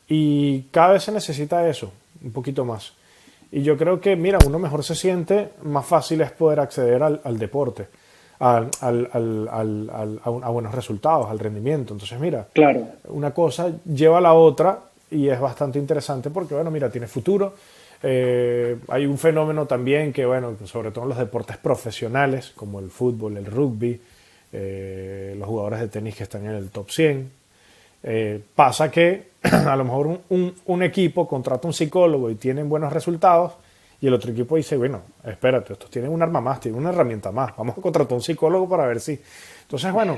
[0.07, 1.91] y cada vez se necesita eso,
[2.23, 2.93] un poquito más.
[3.51, 7.21] Y yo creo que, mira, uno mejor se siente, más fácil es poder acceder al,
[7.23, 7.87] al deporte,
[8.39, 11.93] al, al, a, a, buenos resultados, al rendimiento.
[11.93, 12.87] Entonces, mira, claro.
[13.09, 14.79] una cosa lleva a la otra
[15.11, 17.53] y es bastante interesante porque, bueno, mira, tiene futuro.
[18.03, 22.89] Eh, hay un fenómeno también que, bueno, sobre todo en los deportes profesionales, como el
[22.89, 24.01] fútbol, el rugby,
[24.51, 27.31] eh, los jugadores de tenis que están en el top 100.
[28.03, 33.53] Eh, pasa que a lo mejor un, equipo contrata un psicólogo y tienen buenos resultados
[33.99, 37.31] y el otro equipo dice, bueno, espérate, estos tienen un arma más, tienen una herramienta
[37.31, 39.19] más, vamos a contratar un psicólogo para ver si...
[39.61, 40.17] Entonces, bueno,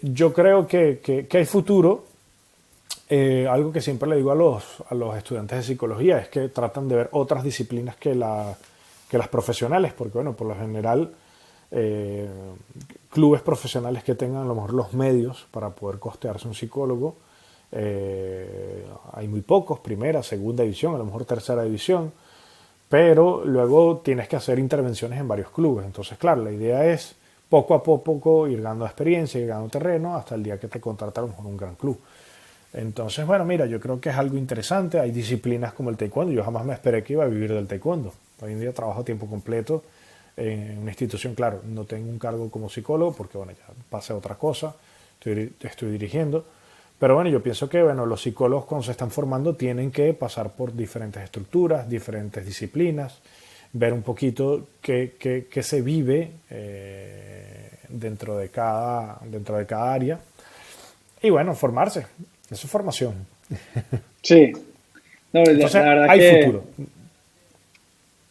[0.00, 2.06] yo creo que, que, que hay futuro
[3.08, 6.48] eh, algo que siempre le digo a los, a los estudiantes de psicología es que
[6.48, 8.56] tratan de ver otras disciplinas que, la,
[9.08, 11.12] que las profesionales, porque bueno, por lo general,
[11.70, 12.28] eh,
[13.10, 17.16] clubes profesionales que tengan a lo mejor los medios para poder costearse un psicólogo,
[17.72, 22.12] eh, hay muy pocos, primera, segunda división, a lo mejor tercera división,
[22.88, 25.84] pero luego tienes que hacer intervenciones en varios clubes.
[25.84, 27.16] Entonces, claro, la idea es
[27.48, 31.20] poco a poco ir ganando experiencia, ir ganando terreno, hasta el día que te contrata
[31.20, 31.98] a lo mejor un gran club.
[32.74, 34.98] Entonces, bueno, mira, yo creo que es algo interesante.
[34.98, 36.32] Hay disciplinas como el taekwondo.
[36.32, 38.12] Yo jamás me esperé que iba a vivir del taekwondo.
[38.40, 39.84] Hoy en día trabajo a tiempo completo
[40.36, 41.36] en una institución.
[41.36, 44.74] Claro, no tengo un cargo como psicólogo porque, bueno, ya pasé a otra cosa.
[45.20, 46.44] Estoy, estoy dirigiendo.
[46.98, 50.50] Pero bueno, yo pienso que bueno, los psicólogos cuando se están formando tienen que pasar
[50.50, 53.20] por diferentes estructuras, diferentes disciplinas,
[53.72, 60.20] ver un poquito qué, qué, se vive eh, dentro, de cada, dentro de cada área.
[61.22, 62.06] Y bueno, formarse.
[62.50, 63.14] Eso es formación.
[64.22, 64.52] Sí.
[65.32, 66.64] No, Entonces, la verdad hay que futuro.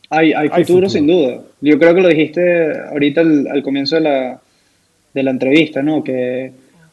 [0.09, 1.41] Hay, hay, futuro, sin duda.
[1.61, 4.41] Yo creo que lo dijiste ahorita al, comienzo de la,
[5.13, 6.03] de la entrevista, ¿no?
[6.03, 6.51] Que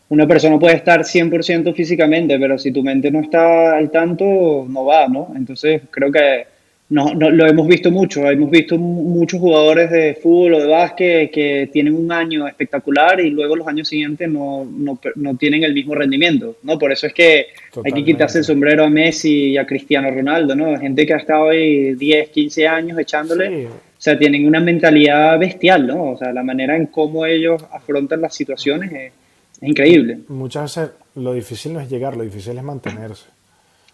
[0.09, 4.85] una persona puede estar 100% físicamente, pero si tu mente no está al tanto, no
[4.85, 5.33] va, ¿no?
[5.37, 6.47] Entonces creo que
[6.91, 11.31] no, no, lo hemos visto mucho, hemos visto muchos jugadores de fútbol o de básquet
[11.31, 14.69] que tienen un año espectacular y luego los años siguientes no,
[15.15, 16.81] no tienen el mismo rendimiento, ¿no?
[16.81, 17.47] Por eso es que
[17.85, 20.77] hay que quitarse el sombrero a Messi y a Cristiano Ronaldo, ¿no?
[20.79, 25.87] Gente que ha estado ahí 10, 15 años echándole, o sea, tienen una mentalidad bestial,
[25.87, 26.11] ¿no?
[26.11, 29.13] O sea, la manera en cómo ellos afrontan las situaciones es,
[29.61, 30.19] es increíble.
[30.27, 33.27] Muchas veces lo difícil no es llegar, lo difícil es mantenerse.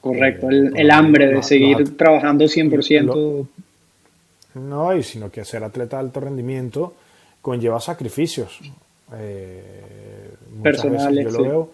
[0.07, 3.47] Correcto, el, hambre de seguir trabajando 100%.
[4.55, 6.95] no, y sino que ser atleta de alto rendimiento
[7.43, 8.61] conlleva sacrificios.
[9.13, 11.33] Eh, Personales.
[11.33, 11.71] yo lo veo,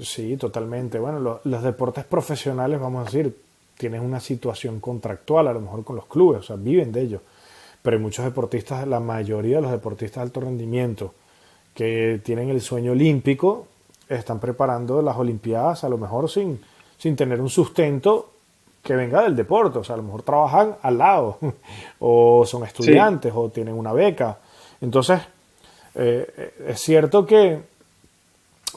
[0.00, 0.98] sí, totalmente.
[0.98, 3.34] Bueno, los deportes profesionales, vamos a decir,
[3.76, 7.20] tienen una situación contractual, a lo mejor con los clubes, o sea, viven de ello.
[7.82, 11.14] Pero hay muchos deportistas, la mayoría de los deportistas de alto rendimiento,
[11.74, 13.66] que tienen el sueño olímpico,
[14.08, 16.60] están preparando las Olimpiadas a lo mejor sin,
[17.00, 18.30] sin tener un sustento
[18.82, 19.78] que venga del deporte.
[19.78, 21.38] O sea, a lo mejor trabajan al lado,
[21.98, 24.38] o son estudiantes, o tienen una beca.
[24.82, 25.18] Entonces,
[25.94, 27.58] eh, es cierto que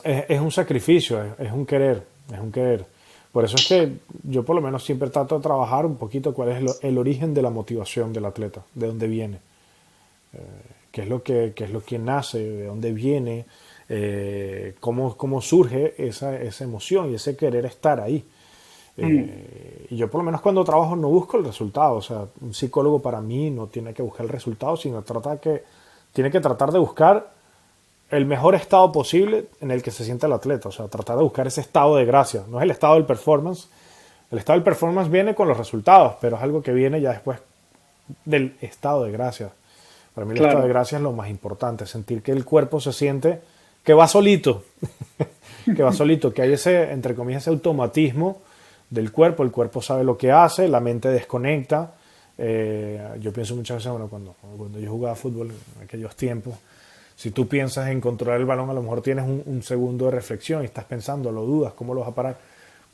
[0.03, 2.85] es, un sacrificio, es, un querer, es un querer.
[3.33, 3.91] Por eso es que
[4.23, 7.41] yo por lo menos siempre trato de trabajar un poquito cuál es el origen de
[7.41, 9.39] la motivación del atleta, de dónde viene,
[10.33, 10.39] eh,
[10.91, 13.45] qué, es lo que, qué es lo que nace, de dónde viene,
[13.89, 18.23] eh, cómo, cómo, surge esa, esa, emoción y ese querer estar ahí.
[18.95, 22.53] Eh, y yo por lo menos cuando trabajo no busco el resultado, o sea, un
[22.53, 25.63] psicólogo para mí no tiene que buscar el resultado, sino trata que,
[26.13, 27.31] tiene que tratar de buscar
[28.11, 31.23] el mejor estado posible en el que se siente el atleta, o sea, tratar de
[31.23, 33.67] buscar ese estado de gracia, no es el estado del performance,
[34.29, 37.39] el estado del performance viene con los resultados, pero es algo que viene ya después
[38.25, 39.49] del estado de gracia.
[40.13, 42.93] Para mí el estado de gracia es lo más importante, sentir que el cuerpo se
[42.93, 43.41] siente
[43.83, 44.63] que va solito,
[45.65, 48.41] que va solito, que hay ese, entre comillas, ese automatismo
[48.89, 51.93] del cuerpo, el cuerpo sabe lo que hace, la mente desconecta.
[52.37, 56.55] Eh, yo pienso muchas veces, bueno, cuando, cuando yo jugaba fútbol en aquellos tiempos,
[57.15, 60.61] si tú piensas en controlar el balón, a lo mejor tienes un, segundo de reflexión
[60.63, 62.37] y estás pensando, lo dudas, ¿cómo lo vas a parar?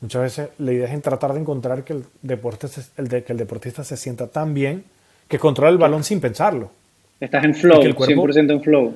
[0.00, 3.32] Muchas veces la idea es en tratar de encontrar que el, deportista, el de, que
[3.32, 4.84] el deportista se sienta tan bien
[5.28, 6.70] que controla el balón sin pensarlo.
[7.18, 8.94] Estás en flow, el 100% en flow.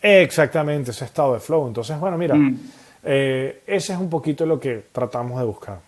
[0.00, 1.66] Exactamente, ese estado de flow.
[1.66, 2.58] Entonces, bueno, mira, mm.
[3.04, 5.78] eh, ese es un poquito lo que tratamos de buscar.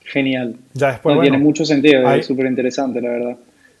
[0.00, 0.56] Genial.
[0.72, 3.36] Ya después, tiene mucho sentido, es súper interesante, la verdad.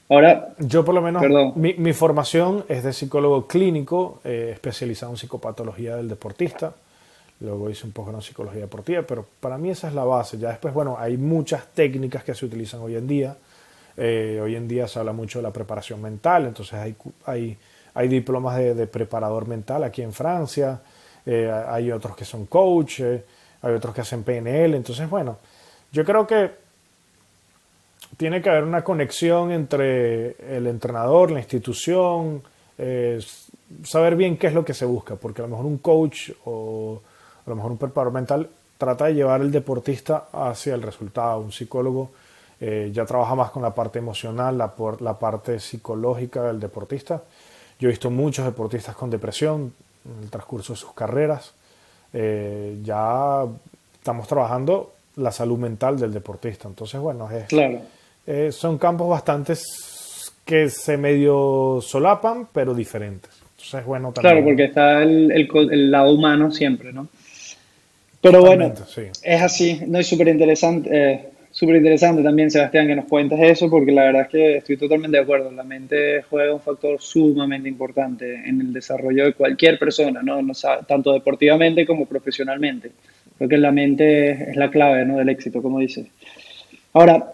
[0.08, 1.22] Ahora, yo por lo menos,
[1.56, 6.74] mi, mi, formación es de psicólogo clínico, eh, especializado en psicopatología del deportista.
[7.40, 10.38] Luego hice un poco en psicología deportiva, pero para mí esa es la base.
[10.38, 13.36] Ya después, bueno, hay muchas técnicas que se utilizan hoy en día
[13.96, 16.96] Eh, hoy en día se habla mucho de la preparación mental, entonces hay,
[17.26, 17.56] hay,
[17.94, 20.80] hay diplomas de, preparador mental aquí en Francia,
[21.24, 25.38] eh, hay otros que son coach, hay otros que hacen PNL, entonces bueno,
[25.92, 26.50] yo creo que
[28.16, 32.42] tiene que haber una conexión entre el entrenador, la institución,
[33.84, 37.00] saber bien qué es lo que se busca, porque a lo mejor un coach o
[37.46, 41.52] a lo mejor un preparador mental trata de llevar el deportista hacia el resultado, un
[41.52, 42.10] psicólogo
[42.60, 47.22] eh, ya trabaja más con la parte emocional, la, la parte psicológica del deportista.
[47.78, 49.72] Yo he visto muchos deportistas con depresión
[50.04, 51.52] en el transcurso de sus carreras.
[52.12, 53.44] Eh, ya
[53.94, 56.68] estamos trabajando la salud mental del deportista.
[56.68, 57.80] Entonces, bueno, es, claro.
[58.26, 59.54] Eh, son campos bastante
[60.44, 63.30] que se medio solapan, pero diferentes.
[63.56, 64.34] Entonces, bueno, también.
[64.34, 67.08] Claro, porque está el, el, lado humano siempre, ¿no?
[68.20, 68.72] Pero bueno,
[69.22, 73.92] es así, no es súper interesante súper interesante también, Sebastián, que nos cuentes eso, porque
[73.92, 75.52] la verdad es que estoy totalmente de acuerdo.
[75.52, 80.40] La mente juega un factor sumamente importante en el desarrollo de cualquier persona, ¿no?
[80.86, 82.90] tanto deportivamente como profesionalmente.
[83.38, 85.16] Creo que la mente es la clave ¿no?
[85.16, 86.06] del éxito, como dices.
[86.92, 87.32] Ahora,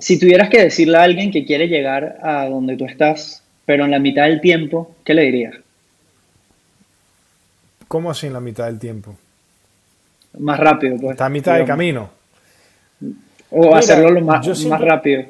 [0.00, 3.90] si tuvieras que decirle a alguien que quiere llegar a donde tú estás, pero en
[3.90, 5.54] la mitad del tiempo, ¿qué le dirías?
[7.86, 9.14] ¿Cómo así en la mitad del tiempo?
[10.38, 11.12] Más rápido, pues.
[11.12, 12.21] Está a mitad de camino.
[13.54, 15.24] O hacerlo lo más, más rápido.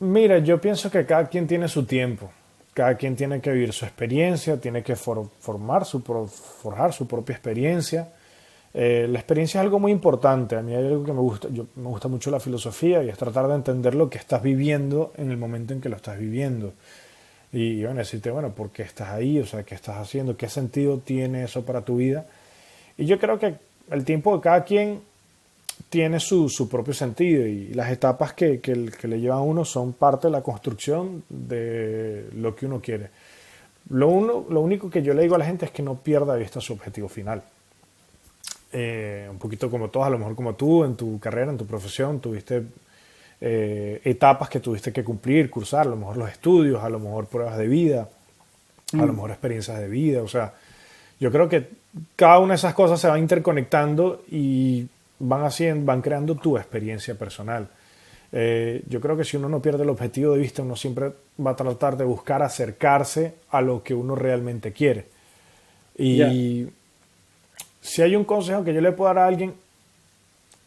[0.00, 2.30] Mira, yo pienso que cada quien tiene su tiempo.
[2.74, 8.08] Cada quien tiene que vivir su experiencia, tiene que formar su, forjar su propia experiencia.
[8.74, 10.56] Eh, la experiencia es algo muy importante.
[10.56, 11.48] A mí hay algo que me gusta.
[11.52, 15.12] Yo, me gusta mucho la filosofía y es tratar de entender lo que estás viviendo
[15.16, 16.72] en el momento en que lo estás viviendo.
[17.52, 19.38] Y bueno, decirte, bueno, ¿por qué estás ahí?
[19.38, 20.36] O sea, ¿qué estás haciendo?
[20.36, 22.26] ¿Qué sentido tiene eso para tu vida?
[22.98, 23.54] Y yo creo que
[23.92, 25.02] el tiempo de cada quien
[25.88, 28.60] tiene su, propio sentido y las etapas que,
[29.02, 33.10] le llevan a uno son parte de la construcción de lo que uno quiere.
[33.90, 36.34] Lo, uno, lo único que yo le digo a la gente es que no pierda
[36.34, 37.42] de vista su objetivo final.
[38.72, 41.66] Eh, un poquito como todos, a lo mejor como tú en tu carrera, en tu
[41.66, 42.64] profesión, tuviste
[43.40, 47.26] eh, etapas que tuviste que cumplir, cursar, a lo mejor los estudios, a lo mejor
[47.26, 48.08] pruebas de vida,
[48.92, 49.14] a lo mm.
[49.14, 50.22] mejor experiencias de vida.
[50.22, 50.54] O sea,
[51.20, 51.68] yo creo que
[52.16, 57.14] cada una de esas cosas se va interconectando y van, haciendo, van creando tu experiencia
[57.14, 57.68] personal.
[58.32, 61.12] Eh, yo creo que si uno no pierde el objetivo de vista, uno siempre
[61.44, 65.06] va a tratar de buscar acercarse a lo que uno realmente quiere.
[65.96, 66.66] Y
[67.80, 69.54] si hay un consejo que yo le puedo dar a alguien,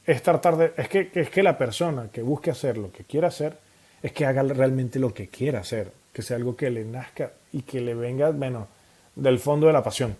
[0.06, 3.28] es tratar de, es que, es que la persona que busque hacer lo que quiera
[3.28, 3.58] hacer,
[4.02, 7.64] es que haga realmente lo que quiera hacer, que sea algo que le nazca y
[7.64, 8.68] que le venga, bueno,
[9.16, 10.16] del fondo de la pasión.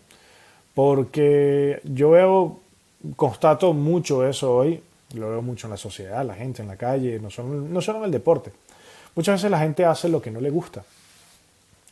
[0.74, 2.60] Porque yo veo
[3.16, 4.82] constato mucho eso hoy,
[5.14, 8.00] lo veo mucho en la sociedad, la gente en la calle, no solo, no solo
[8.00, 8.52] en el deporte.
[9.16, 10.84] Muchas veces la gente hace lo que no le gusta.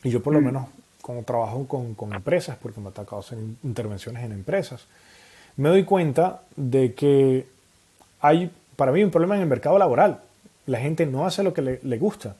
[0.04, 0.44] Y yo por lo mm.
[0.44, 0.68] menos,
[1.02, 4.86] como trabajo con, con, empresas, porque me ha tocado hacer intervenciones en empresas,
[5.56, 7.46] me doy cuenta de que
[8.20, 10.20] hay para mí un problema en el mercado laboral.
[10.66, 12.36] La gente no hace lo que le, le gusta.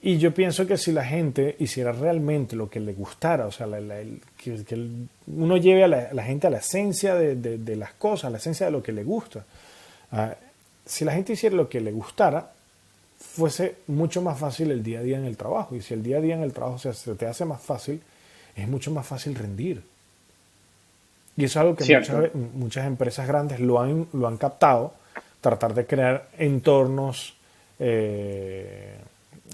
[0.00, 3.66] Y yo pienso que si la gente hiciera realmente lo que le gustara, o sea,
[4.36, 4.86] que,
[5.26, 8.72] uno lleve a la, gente a la esencia de, las cosas, a la esencia de
[8.72, 9.44] lo que le gusta.
[10.12, 10.34] Ah,
[10.86, 12.52] si la gente hiciera lo que le gustara,
[13.18, 15.74] fuese mucho más fácil el día a día en el trabajo.
[15.74, 18.00] Y si el día a día en el trabajo se, te hace más fácil,
[18.54, 19.82] es mucho más fácil rendir.
[21.36, 24.94] Y eso es algo que muchas, muchas, empresas grandes lo han, lo han captado,
[25.40, 27.34] tratar de crear entornos.
[27.80, 28.96] Eh,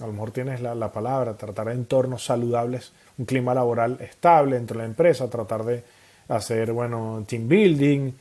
[0.02, 4.78] a lo mejor tienes la, palabra, tratar de entornos saludables, un clima laboral estable dentro
[4.78, 5.82] de la empresa, tratar de
[6.28, 8.12] hacer, bueno, team building,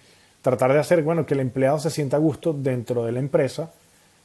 [0.42, 3.72] tratar de hacer, bueno, que el empleado se sienta a gusto dentro de la empresa,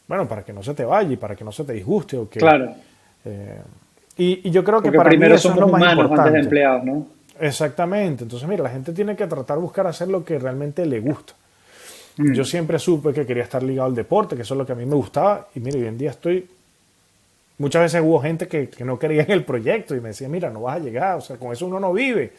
[0.07, 2.29] bueno, para que no se te vaya y para que no se te disguste o
[2.29, 2.39] que...
[2.39, 2.75] Claro.
[3.25, 3.61] Eh,
[4.17, 6.21] y, yo creo que para primero mí eso es lo más importante.
[6.21, 7.07] Antes de empleados, ¿no?
[7.41, 8.25] Exactamente.
[8.25, 11.35] Entonces, mira, la gente tiene que tratar de buscar hacer lo que realmente le gusta.
[12.17, 12.33] Mm.
[12.33, 14.75] Yo siempre supe que quería estar ligado al deporte, que eso es lo que a
[14.75, 15.49] mí me gustaba.
[15.55, 16.49] Y mire, hoy en día estoy
[17.59, 20.63] Muchas veces hubo gente que, no quería en el proyecto y me decía, mira, no
[20.63, 22.33] vas a llegar, o sea, con eso uno no vive.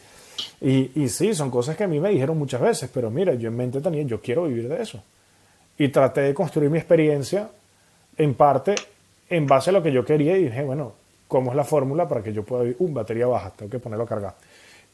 [0.60, 3.48] Y, y sí, son cosas que a mí me dijeron muchas veces, pero mira, yo
[3.48, 5.02] en mente tenía, yo quiero vivir de eso.
[5.76, 7.50] Y traté de construir mi experiencia
[8.16, 8.74] en parte
[9.30, 10.92] en base a lo que yo quería y dije, bueno,
[11.28, 12.76] ¿cómo es la fórmula para que yo pueda vivir?
[12.80, 14.34] Uh, batería baja, tengo que ponerlo a cargar.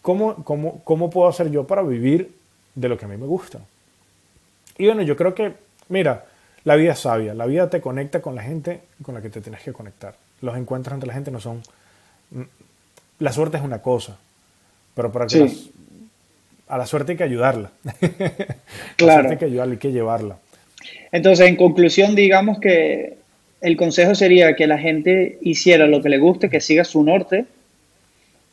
[0.02, 2.32] ¿Cómo, cómo, ¿Cómo puedo hacer yo para vivir
[2.74, 3.60] de lo que a mí me gusta?
[4.76, 5.54] Y bueno, yo creo que,
[5.88, 6.26] mira,
[6.66, 9.40] la vida es sabia, la vida te conecta con la gente con la que te
[9.40, 10.16] tienes que conectar.
[10.42, 11.62] Los encuentros entre la gente no son...
[12.32, 12.42] Mm,
[13.20, 14.18] la suerte es una cosa,
[14.94, 15.48] pero para que
[16.66, 17.70] a la suerte hay que ayudarla.
[18.96, 19.30] claro.
[19.30, 20.38] hay que ayudarla, hay que llevarla.
[21.12, 23.16] Entonces, en conclusión, digamos que
[23.60, 27.44] el consejo sería que la gente hiciera lo que le guste, que siga su norte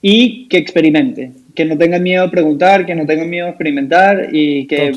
[0.03, 4.30] y que experimente, que no tenga miedo a preguntar, que no tenga miedo a experimentar
[4.32, 4.91] y que,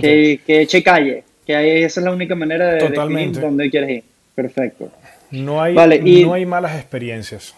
[0.00, 3.40] que, que, eche calle, que esa es la única manera de Totalmente.
[3.40, 4.04] definir dónde quieres ir.
[4.34, 4.90] Perfecto.
[5.30, 5.74] No hay,
[6.24, 7.54] no hay malas experiencias.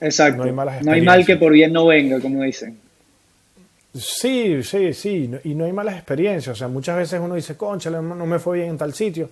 [0.00, 0.38] Exacto.
[0.38, 2.78] No hay, malas no hay mal que por bien no venga, como dicen.
[3.94, 6.56] Sí, sí, sí, y no hay malas experiencias.
[6.56, 9.28] O sea, muchas veces uno dice, concha, no me fue bien en tal sitio,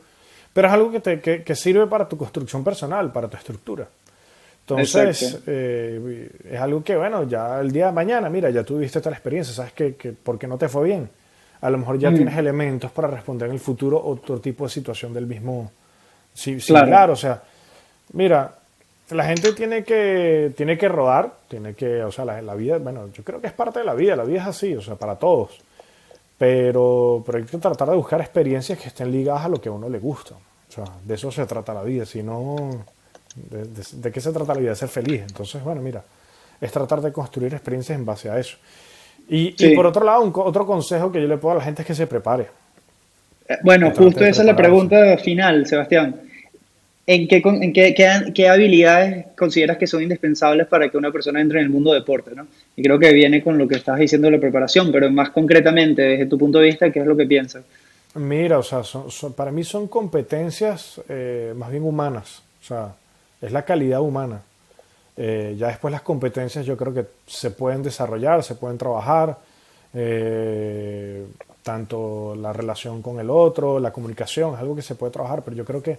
[0.53, 3.89] pero es algo que, te, que, sirve para tu construcción personal, para tu estructura.
[4.61, 9.15] Entonces, eh, es algo que, bueno, ya el día de mañana, mira, ya tuviste tal
[9.15, 11.09] experiencia, sabes que, que porque no te fue bien.
[11.61, 12.15] A lo mejor ya mm.
[12.15, 15.71] tienes elementos para responder en el futuro otro tipo de situación del mismo
[16.33, 17.11] sí, similar.
[17.11, 17.43] O sea,
[18.13, 18.55] mira,
[19.11, 23.25] la gente tiene que, tiene que rodar, tiene que, o sea, la, vida, bueno, yo
[23.25, 25.61] creo que es parte de la vida, la vida es así, o sea, para todos.
[26.39, 29.73] Pero, pero hay que tratar de buscar experiencias que estén ligadas a lo que a
[29.73, 30.35] uno le gusta.
[30.35, 32.85] O sea, de eso se trata la vida, si no,
[33.35, 34.71] de, qué se trata la vida?
[34.71, 35.23] De ser feliz.
[35.23, 36.05] Entonces, bueno, mira,
[36.61, 38.57] es tratar de construir experiencias en base a eso.
[39.31, 41.87] Y, y por otro lado, otro consejo que yo le puedo a la gente es
[41.87, 42.49] que se prepare.
[43.49, 46.17] Eh, bueno, justo esa es la pregunta final, Sebastián.
[47.07, 47.95] ¿En, qué, en qué,
[48.35, 52.33] qué, habilidades consideras que son indispensables para que una persona entre en el mundo deporte?
[52.35, 52.47] ¿no?
[52.75, 56.03] Y creo que viene con lo que estás diciendo de la preparación, pero más concretamente,
[56.03, 57.65] desde tu punto de vista, ¿qué es lo que piensas?
[58.17, 58.83] Mira, o sea,
[59.37, 62.95] para mí son competencias eh, más bien humanas, o sea,
[63.41, 64.43] es la calidad humana.
[65.23, 69.37] Eh, ya después las competencias yo creo que se pueden desarrollar, se pueden trabajar,
[69.93, 71.27] eh,
[71.63, 75.55] tanto la relación con el otro, la comunicación, es algo que se puede trabajar, pero
[75.55, 75.99] yo creo que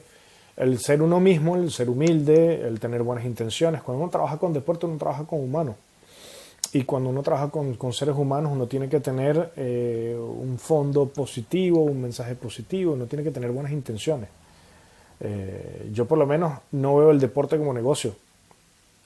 [0.57, 3.83] el ser uno mismo, el ser humilde, el tener buenas intenciones.
[3.83, 5.75] Cuando uno trabaja con deporte, uno trabaja con humanos.
[6.73, 11.05] Y cuando uno trabaja con, con seres humanos, uno tiene que tener eh, un fondo
[11.05, 14.29] positivo, un mensaje positivo, uno tiene que tener buenas intenciones.
[15.93, 18.15] Yo por lo menos no veo el deporte como negocio.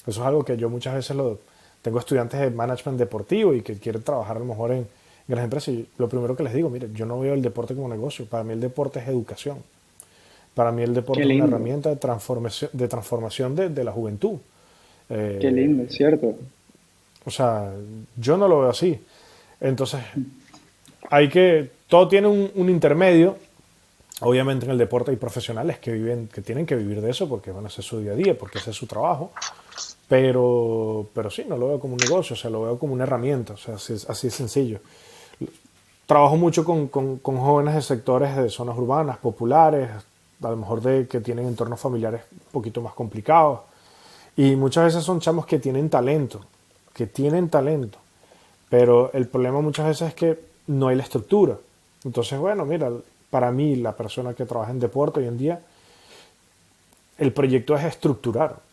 [0.07, 1.39] Eso es algo que yo muchas veces lo
[1.81, 4.87] tengo estudiantes de management deportivo y que quieren trabajar a lo mejor en
[5.27, 5.73] grandes empresas.
[5.73, 8.25] Y lo primero que les digo, mire, yo no veo el deporte como negocio.
[8.25, 9.57] Para mí el deporte es educación.
[10.53, 14.39] Para mí el deporte es una herramienta de transformación de, transformación de, la juventud.
[15.09, 16.35] Eh, Qué lindo, es cierto.
[17.25, 17.73] O sea,
[18.15, 18.97] yo no lo veo así.
[19.59, 20.01] Entonces,
[21.09, 23.37] hay que, todo tiene un, intermedio.
[24.21, 27.51] Obviamente en el deporte hay profesionales que viven, que tienen que vivir de eso porque
[27.51, 29.33] van a hacer su día a día, porque ese es su trabajo.
[30.07, 33.03] Pero, pero sí, no lo veo como un negocio, o sea, lo veo como una
[33.03, 34.79] herramienta, o sea, así, así es sencillo.
[36.05, 39.89] Trabajo mucho con, con, con jóvenes de sectores de zonas urbanas, populares,
[40.43, 43.61] a lo mejor de que tienen entornos familiares un poquito más complicados.
[44.37, 46.41] Y muchas veces son chamos que tienen talento,
[46.93, 47.97] que tienen talento,
[48.69, 51.57] pero el problema muchas veces es que no hay la estructura.
[52.03, 52.91] Entonces, bueno, mira,
[53.31, 55.61] para mí, la persona que trabaja en deporte hoy en día,
[57.17, 58.64] el proyecto es estructurar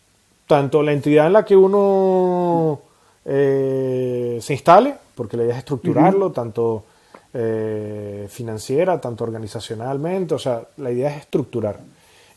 [0.53, 2.79] tanto la entidad en la que uno
[3.25, 6.83] eh, se instale, porque la idea es estructurarlo, tanto
[7.33, 11.79] eh, financiera, tanto organizacionalmente, o sea, la idea es estructurar.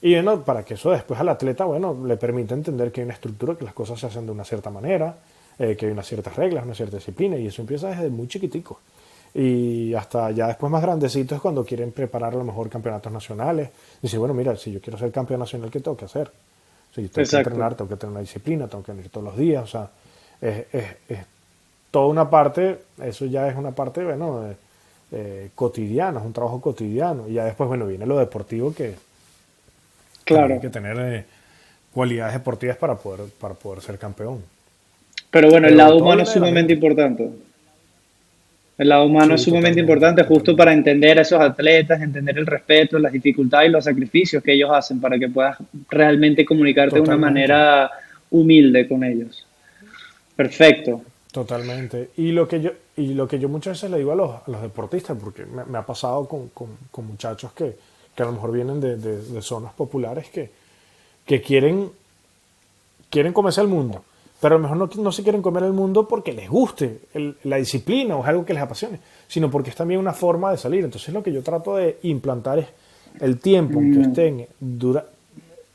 [0.01, 3.13] Y bueno, para que eso después al atleta, bueno, le permita entender que hay una
[3.13, 5.19] estructura, que las cosas se hacen de una cierta manera,
[5.59, 8.81] eh, que hay unas ciertas reglas, una cierta disciplina, y eso empieza desde muy chiquitico.
[9.35, 13.69] Y hasta ya después más grandecito es cuando quieren preparar a lo mejor campeonatos nacionales.
[14.01, 16.33] Dice, bueno, mira, si yo quiero ser campeón nacional, ¿qué tengo que hacer?
[16.97, 19.63] Si tengo que entrenar, tengo que tener una disciplina, tengo que venir todos los días,
[19.63, 19.91] o sea,
[20.41, 21.19] es, es,
[21.91, 24.57] toda una parte, eso ya es una parte, bueno, de,
[25.13, 27.29] eh, cotidiano, es un trabajo cotidiano.
[27.29, 28.95] Y ya después, bueno, viene lo deportivo que
[30.25, 30.55] claro.
[30.55, 31.25] hay que tener eh,
[31.93, 34.43] cualidades deportivas para poder, para poder ser campeón.
[35.31, 37.31] Pero bueno, el lado humano es sumamente importante.
[38.79, 42.99] El lado humano es sumamente importante justo para entender a esos atletas, entender el respeto,
[42.99, 45.57] las dificultades y los sacrificios que ellos hacen para que puedas
[45.89, 47.91] realmente comunicarte de una manera
[48.31, 49.47] humilde con ellos.
[50.35, 51.03] Perfecto.
[51.33, 52.11] Totalmente.
[52.17, 54.43] Y lo que yo, y lo que yo muchas veces le digo a los, a
[54.47, 57.77] los deportistas, porque me, ha pasado con, con, con muchachos que,
[58.15, 60.51] que, a lo mejor vienen de, de, zonas populares que,
[61.27, 61.91] que quieren,
[63.11, 64.03] quieren comerse al mundo,
[64.41, 67.01] pero a lo mejor no, no se quieren comer el mundo porque les guste
[67.45, 70.59] la disciplina o es algo que les apasione, sino porque es también una forma de
[70.59, 70.85] salir.
[70.85, 72.67] Entonces lo que yo trato de implantar es
[73.21, 74.03] el tiempo en que mm.
[74.03, 75.07] estén dura,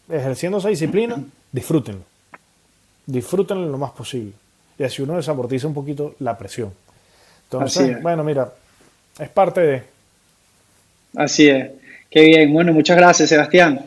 [0.09, 2.03] ejerciendo esa disciplina, disfrútenlo.
[3.05, 4.33] Disfrútenlo lo más posible
[4.81, 6.73] y así uno desamortiza un poquito la presión.
[7.43, 8.51] Entonces, bueno, mira,
[9.19, 9.83] es parte de...
[11.15, 11.71] Así es.
[12.09, 12.51] Qué bien.
[12.51, 13.85] Bueno, muchas gracias, Sebastián.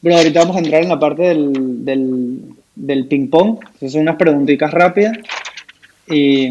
[0.00, 2.40] Bueno, ahorita vamos a entrar en la parte del, del,
[2.76, 3.58] ping-pong.
[3.88, 5.16] son unas preguntitas rápidas
[6.06, 6.46] y,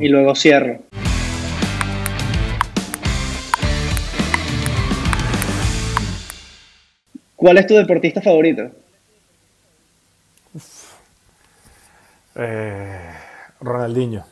[0.00, 0.78] y luego cierro.
[7.36, 8.70] ¿Cuál es tu deportista favorito?
[12.36, 12.98] Eh,
[13.60, 14.24] Ronaldinho.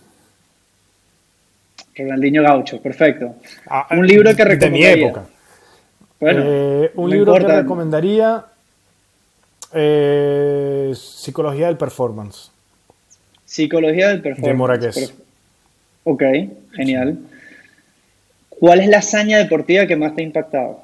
[1.96, 3.36] Ronaldinho Gaucho, perfecto.
[3.68, 4.88] Ah, un libro que recomendaría.
[4.90, 5.24] De mi época.
[6.20, 7.54] Bueno, Eh, un no libro importa.
[7.56, 8.44] que recomendaría.
[9.72, 12.50] Eh, Psicología del Performance.
[13.44, 14.48] Psicología del performance.
[14.48, 14.96] De Moragués.
[14.96, 15.14] Perf-
[16.04, 16.22] Ok,
[16.72, 17.18] genial.
[18.48, 20.80] ¿Cuál es la hazaña deportiva que más te ha impactado?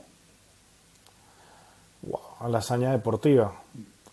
[2.02, 3.52] Wow, la hazaña deportiva.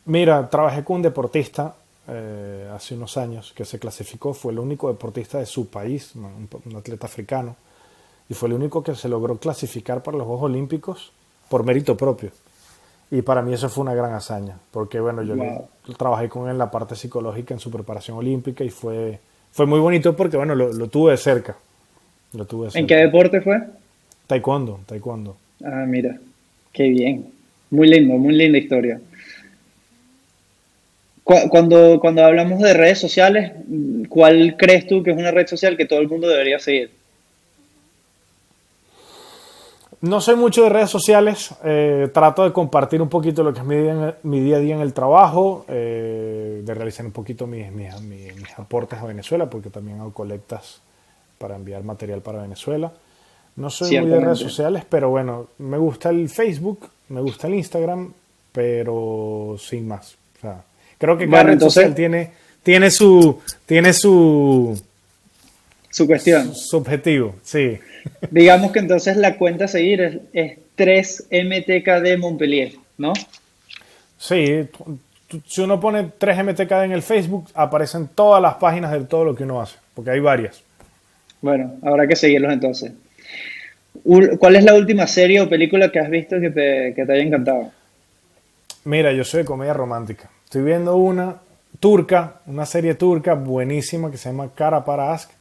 [0.05, 1.75] Mira, trabajé con un deportista
[2.07, 6.47] eh, hace unos años que se clasificó, fue el único deportista de su país, un,
[6.65, 7.55] un atleta africano,
[8.29, 11.11] y fue el único que se logró clasificar para los Juegos Olímpicos
[11.49, 12.31] por mérito propio.
[13.11, 15.67] Y para mí eso fue una gran hazaña, porque bueno, yo Wow.
[15.97, 19.19] trabajé con él en la parte psicológica en su preparación olímpica y fue,
[19.51, 21.55] fue muy bonito porque bueno, lo, lo tuve de cerca.
[22.33, 23.61] Lo tuve de ¿En qué deporte fue?
[24.27, 25.37] Taekwondo, taekwondo.
[25.63, 26.17] Ah, mira,
[26.73, 27.31] qué bien.
[27.69, 28.99] Muy lindo, muy linda historia.
[31.23, 33.51] Cu- Cuando, cuando hablamos de redes sociales,
[34.09, 36.91] ¿cuál crees tú que es una red social que todo el mundo debería seguir?
[40.01, 43.65] No soy mucho de redes sociales, eh, trato de compartir un poquito lo que es
[43.65, 47.47] mi día, en- mi día a día en el trabajo, eh, de realizar un poquito
[47.47, 50.81] mis, mis, mis- mis aportes a Venezuela, porque también hago colectas
[51.37, 52.91] para enviar material para Venezuela.
[53.55, 57.55] No soy muy de redes sociales, pero bueno, me gusta el Facebook, me gusta el
[57.55, 58.11] Instagram,
[58.51, 60.15] pero sin más.
[60.37, 60.63] O sea,
[60.97, 62.31] creo que cada Bueno, red entonces- social tiene,
[62.63, 64.79] tiene su tiene su,
[65.89, 66.53] Su cuestión.
[66.53, 67.79] su objetivo, sí.
[68.31, 73.13] Digamos que entonces la cuenta a seguir es, es 3MTKD Montpellier, ¿no?
[74.17, 74.67] Sí,
[75.45, 79.43] si uno pone 3MTKD en el Facebook, aparecen todas las páginas de todo lo que
[79.43, 80.63] uno hace, porque hay varias.
[81.41, 82.91] Bueno, habrá que seguirlos entonces.
[84.39, 87.23] ¿Cuál es la última serie o película que has visto que te, que te haya
[87.23, 87.71] encantado?
[88.83, 90.29] Mira, yo soy de comedia romántica.
[90.43, 91.37] Estoy viendo una
[91.79, 95.31] turca, una serie turca buenísima que se llama Cara para Ask.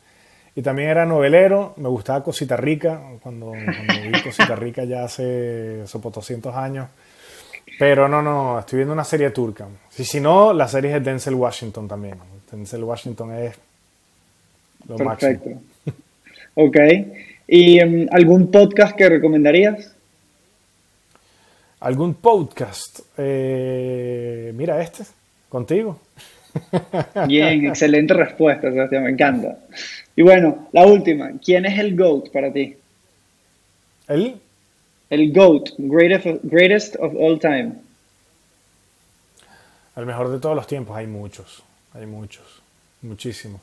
[0.56, 5.84] Y también era novelero, me gustaba Cosita Rica, cuando, cuando vi Cosita Rica ya hace,
[6.00, 6.88] por 200 años.
[7.78, 9.66] Pero no, no, estoy viendo una serie turca.
[9.90, 12.18] Si, si no, la serie es de Denzel Washington también.
[12.50, 13.56] Denzel Washington es
[14.86, 15.40] lo máximo.
[15.40, 15.60] Perfecto.
[16.54, 16.76] Ok.
[17.48, 19.92] ¿Y em, algún podcast que recomendarías?
[21.80, 23.00] ¿Algún podcast?
[23.18, 25.04] Eh, mira este,
[25.48, 25.98] contigo.
[27.26, 29.58] Bien, excelente respuesta, Sebastián, me encanta.
[30.16, 32.76] Y bueno, la última, ¿quién es el GOAT para ti?
[34.08, 34.40] ¿El?
[35.10, 37.72] El GOAT, greatest of, greatest of all time.
[39.96, 42.62] El mejor de todos los tiempos, hay muchos, hay muchos,
[43.02, 43.60] muchísimos.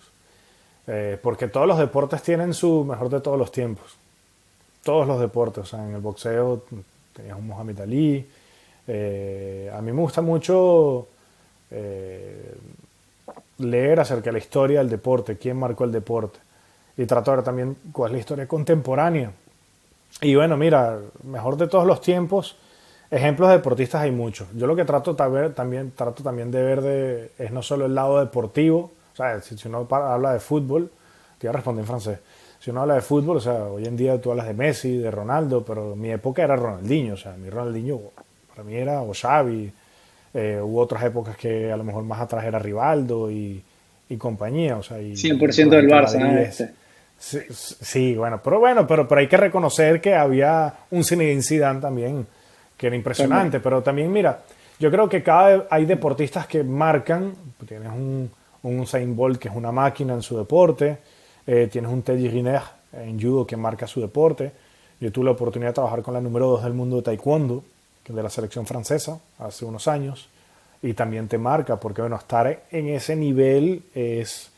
[0.87, 3.95] Eh, porque todos los deportes tienen su mejor de todos los tiempos.
[4.83, 6.63] Todos los deportes, o sea, en el boxeo
[7.13, 8.25] tenías un Muhammad Ali.
[8.87, 11.07] eh, a mí me gusta mucho
[11.69, 12.55] eh,
[13.61, 16.39] leer acerca de la historia del deporte, quién marcó el deporte.
[16.97, 19.31] Y trato de también cuál es la historia contemporánea.
[20.21, 22.57] Y bueno, mira, mejor de todos los tiempos,
[23.09, 24.47] ejemplos de deportistas hay muchos.
[24.55, 27.95] Yo lo que trato ver, también, trato también de ver de, es no solo el
[27.95, 30.91] lado deportivo, o sea, si, uno habla de fútbol,
[31.37, 32.19] te iba a responder en francés.
[32.59, 35.09] Si uno habla de fútbol, o sea, hoy en día tú hablas de Messi, de
[35.09, 37.99] Ronaldo, pero mi época era Ronaldinho, o sea, mi Ronaldinho
[38.49, 39.71] para mí era o Xavi,
[40.33, 43.61] eh, hubo otras épocas que a lo mejor más atrás era Rivaldo y,
[44.09, 46.37] y compañía, o sea, y, 100% del Barça, ¿no?
[46.39, 46.73] es- Este.
[47.19, 51.79] Sí, sí, bueno, pero bueno, pero, pero hay que reconocer que había un Zinedine Zidane
[51.79, 52.25] también,
[52.75, 54.39] que era impresionante, pero también, mira,
[54.79, 57.35] yo creo que cada hay deportistas que marcan,
[57.67, 58.27] tienes un,
[58.63, 60.97] un Usain Bolt que es una máquina en su deporte,
[61.45, 62.61] eh, tienes un Teddy Riner
[62.93, 64.51] en judo que marca su deporte,
[64.99, 67.63] yo tuve la oportunidad de trabajar con la número 2 del mundo de taekwondo,
[68.13, 70.29] de la selección francesa, hace unos años,
[70.81, 74.51] y también te marca, porque bueno, estar en ese nivel es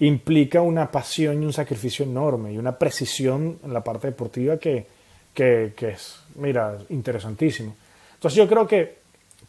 [0.00, 4.86] implica una pasión y un sacrificio enorme y una precisión en la parte deportiva que,
[5.34, 7.76] que, que es, mira, interesantísimo.
[8.14, 8.98] Entonces yo creo que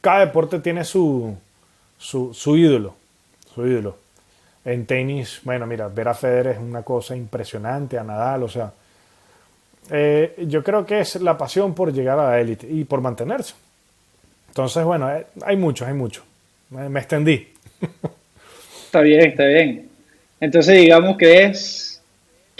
[0.01, 1.35] cada deporte tiene su,
[1.97, 2.95] su, su ídolo,
[3.53, 3.97] su ídolo.
[4.63, 8.73] En tenis, bueno, mira, ver a Federer es una cosa impresionante, a Nadal, o sea,
[9.89, 13.55] eh, yo creo que es la pasión por llegar a la élite y por mantenerse.
[14.49, 16.23] Entonces, bueno, eh, hay muchos, hay muchos.
[16.69, 17.47] Me, me extendí.
[18.85, 19.89] Está bien, está bien.
[20.39, 21.91] Entonces digamos que es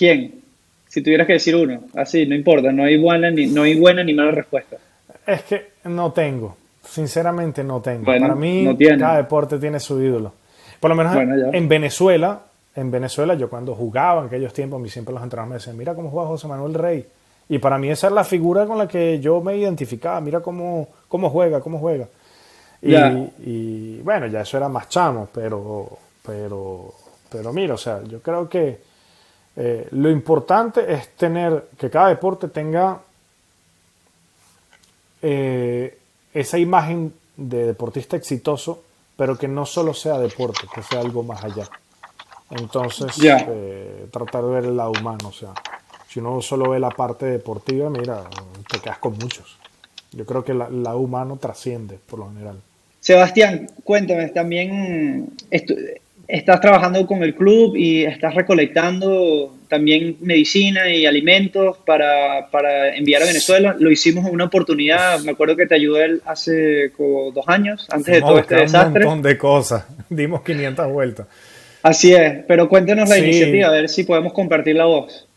[0.01, 0.41] ¿quién?
[0.87, 4.03] Si tuvieras que decir uno, así, no importa, no hay buena ni, no hay buena
[4.03, 4.77] ni mala respuesta.
[5.25, 8.05] Es que no tengo, sinceramente no tengo.
[8.05, 10.33] Bueno, Para mí, no cada deporte tiene su ídolo.
[10.79, 12.41] Por lo menos Bueno, en Venezuela,
[12.75, 15.77] en Venezuela, yo cuando jugaba en aquellos tiempos, a mí siempre los entrenadores me decían,
[15.77, 17.05] mira cómo juega José Manuel Rey.
[17.49, 20.21] Y para mí esa es la figura con la que yo me identificaba.
[20.21, 22.07] Mira cómo, cómo juega, cómo juega.
[22.81, 26.93] Y, bueno, ya eso era más chamo, pero, pero,
[27.29, 28.79] pero mira, o sea, yo creo que
[29.55, 32.99] eh, lo importante es tener que cada deporte tenga
[35.21, 35.99] eh,
[36.33, 38.83] esa imagen de deportista exitoso,
[39.17, 41.69] pero que no solo sea deporte, que sea algo más allá.
[42.51, 45.53] Entonces, eh, tratar de ver el lado humano, o sea,
[46.07, 48.23] si uno solo ve la parte deportiva, mira,
[48.69, 49.57] te quedas con muchos.
[50.11, 52.57] Yo creo que el lado humano trasciende, por lo general.
[52.99, 55.29] Sebastián, cuéntame, también
[56.27, 63.25] estás trabajando con el club y estás recolectando también medicina y alimentos para, enviar a
[63.25, 63.75] Venezuela.
[63.79, 68.15] Lo hicimos en una oportunidad, me acuerdo que te ayudé hace como dos años, antes
[68.15, 69.05] de todo este desastre.
[69.05, 71.27] Un montón de cosas, dimos 500 vueltas.
[71.83, 75.27] Así es, pero cuéntenos la iniciativa, a ver si podemos compartir la voz.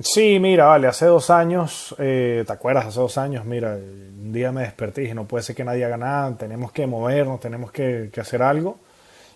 [0.00, 2.86] Sí, mira, vale, hace dos años, eh, ¿te acuerdas?
[2.86, 5.84] Hace dos años, mira, un día me desperté y dije, no puede ser que nadie
[5.84, 8.78] haga nada, tenemos que movernos, tenemos que, hacer algo.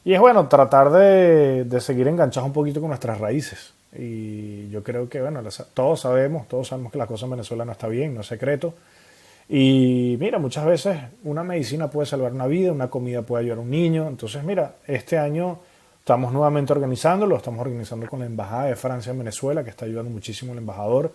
[0.07, 3.75] Y es bueno, tratar de, seguir enganchados un poquito con nuestras raíces.
[3.97, 5.43] Y yo creo que, bueno,
[5.75, 8.75] todos sabemos, todos sabemos que la cosa en Venezuela no está bien, no es secreto.
[9.51, 13.61] Y mira, muchas veces una medicina puede salvar una vida, una comida puede ayudar a
[13.61, 14.09] un niño.
[14.09, 15.59] Entonces, mira, este año
[16.05, 20.11] Estamos nuevamente organizándolo, estamos organizando con la Embajada de Francia en Venezuela, que está ayudando
[20.11, 21.11] muchísimo el embajador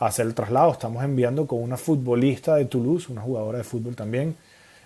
[0.00, 0.72] a hacer el traslado.
[0.72, 4.34] Estamos enviando con una futbolista de Toulouse, una jugadora de fútbol también,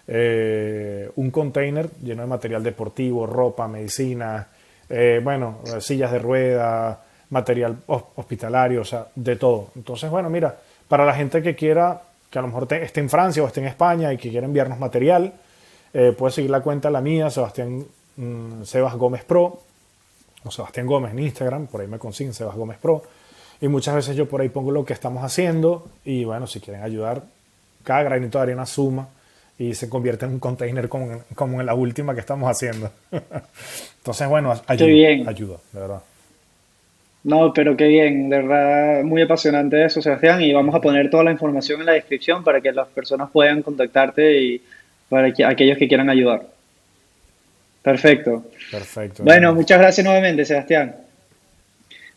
[0.07, 4.47] eh, un container lleno de material deportivo, ropa, medicina,
[4.91, 9.71] eh, bueno, sillas de rueda, material hospitalario, o sea, de todo.
[9.75, 10.55] Entonces, bueno, mira,
[10.87, 13.69] para la gente que quiera, que a lo mejor esté en Francia o esté en
[13.69, 15.33] España y que quiera enviarnos material,
[15.95, 17.87] eh, puede seguir la cuenta la mía, Sebastián
[18.17, 19.61] Mm, Sebas Gómez Pro,
[20.45, 23.03] o Sebastián Gómez en Instagram, por ahí me consiguen Sebas Gómez Pro.
[23.61, 26.83] Y muchas veces yo por ahí pongo lo que estamos haciendo y bueno, si quieren
[26.83, 27.23] ayudar,
[27.85, 29.09] cada granito de arena suma
[29.59, 32.91] y se convierte en un container como, como en la última que estamos haciendo.
[33.99, 36.03] Entonces, bueno, ayuda, ayuda, de verdad.
[37.25, 41.25] No, pero qué bien, de verdad, muy apasionante eso, Sebastián, y vamos a poner toda
[41.25, 44.63] la información en la descripción para que las personas puedan contactarte y
[45.09, 46.47] para que, aquellos que quieran ayudar.
[47.87, 48.43] Perfecto.
[48.73, 49.23] Perfecto.
[49.23, 50.97] Bueno, muchas gracias nuevamente, Sebastián.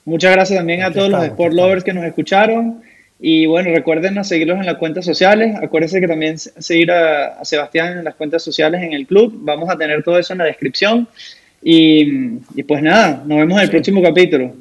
[0.03, 2.81] Muchas gracias también a todos los sport lovers que nos escucharon.
[3.19, 5.55] Y bueno, recuerden seguirlos en las cuentas sociales.
[5.61, 9.31] Acuérdense que también seguir a, Sebastián en las cuentas sociales en el club.
[9.41, 11.07] Vamos a tener todo eso en la descripción.
[11.61, 14.55] Y, pues nada, nos vemos en el próximo capítulo.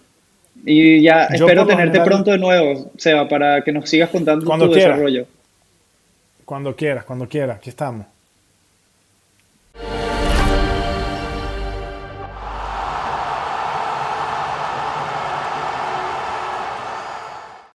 [0.62, 5.26] Y ya espero tenerte pronto de nuevo, Seba, para que nos sigas contando tu desarrollo.
[6.44, 8.04] Cuando quieras, cuando quieras, aquí estamos.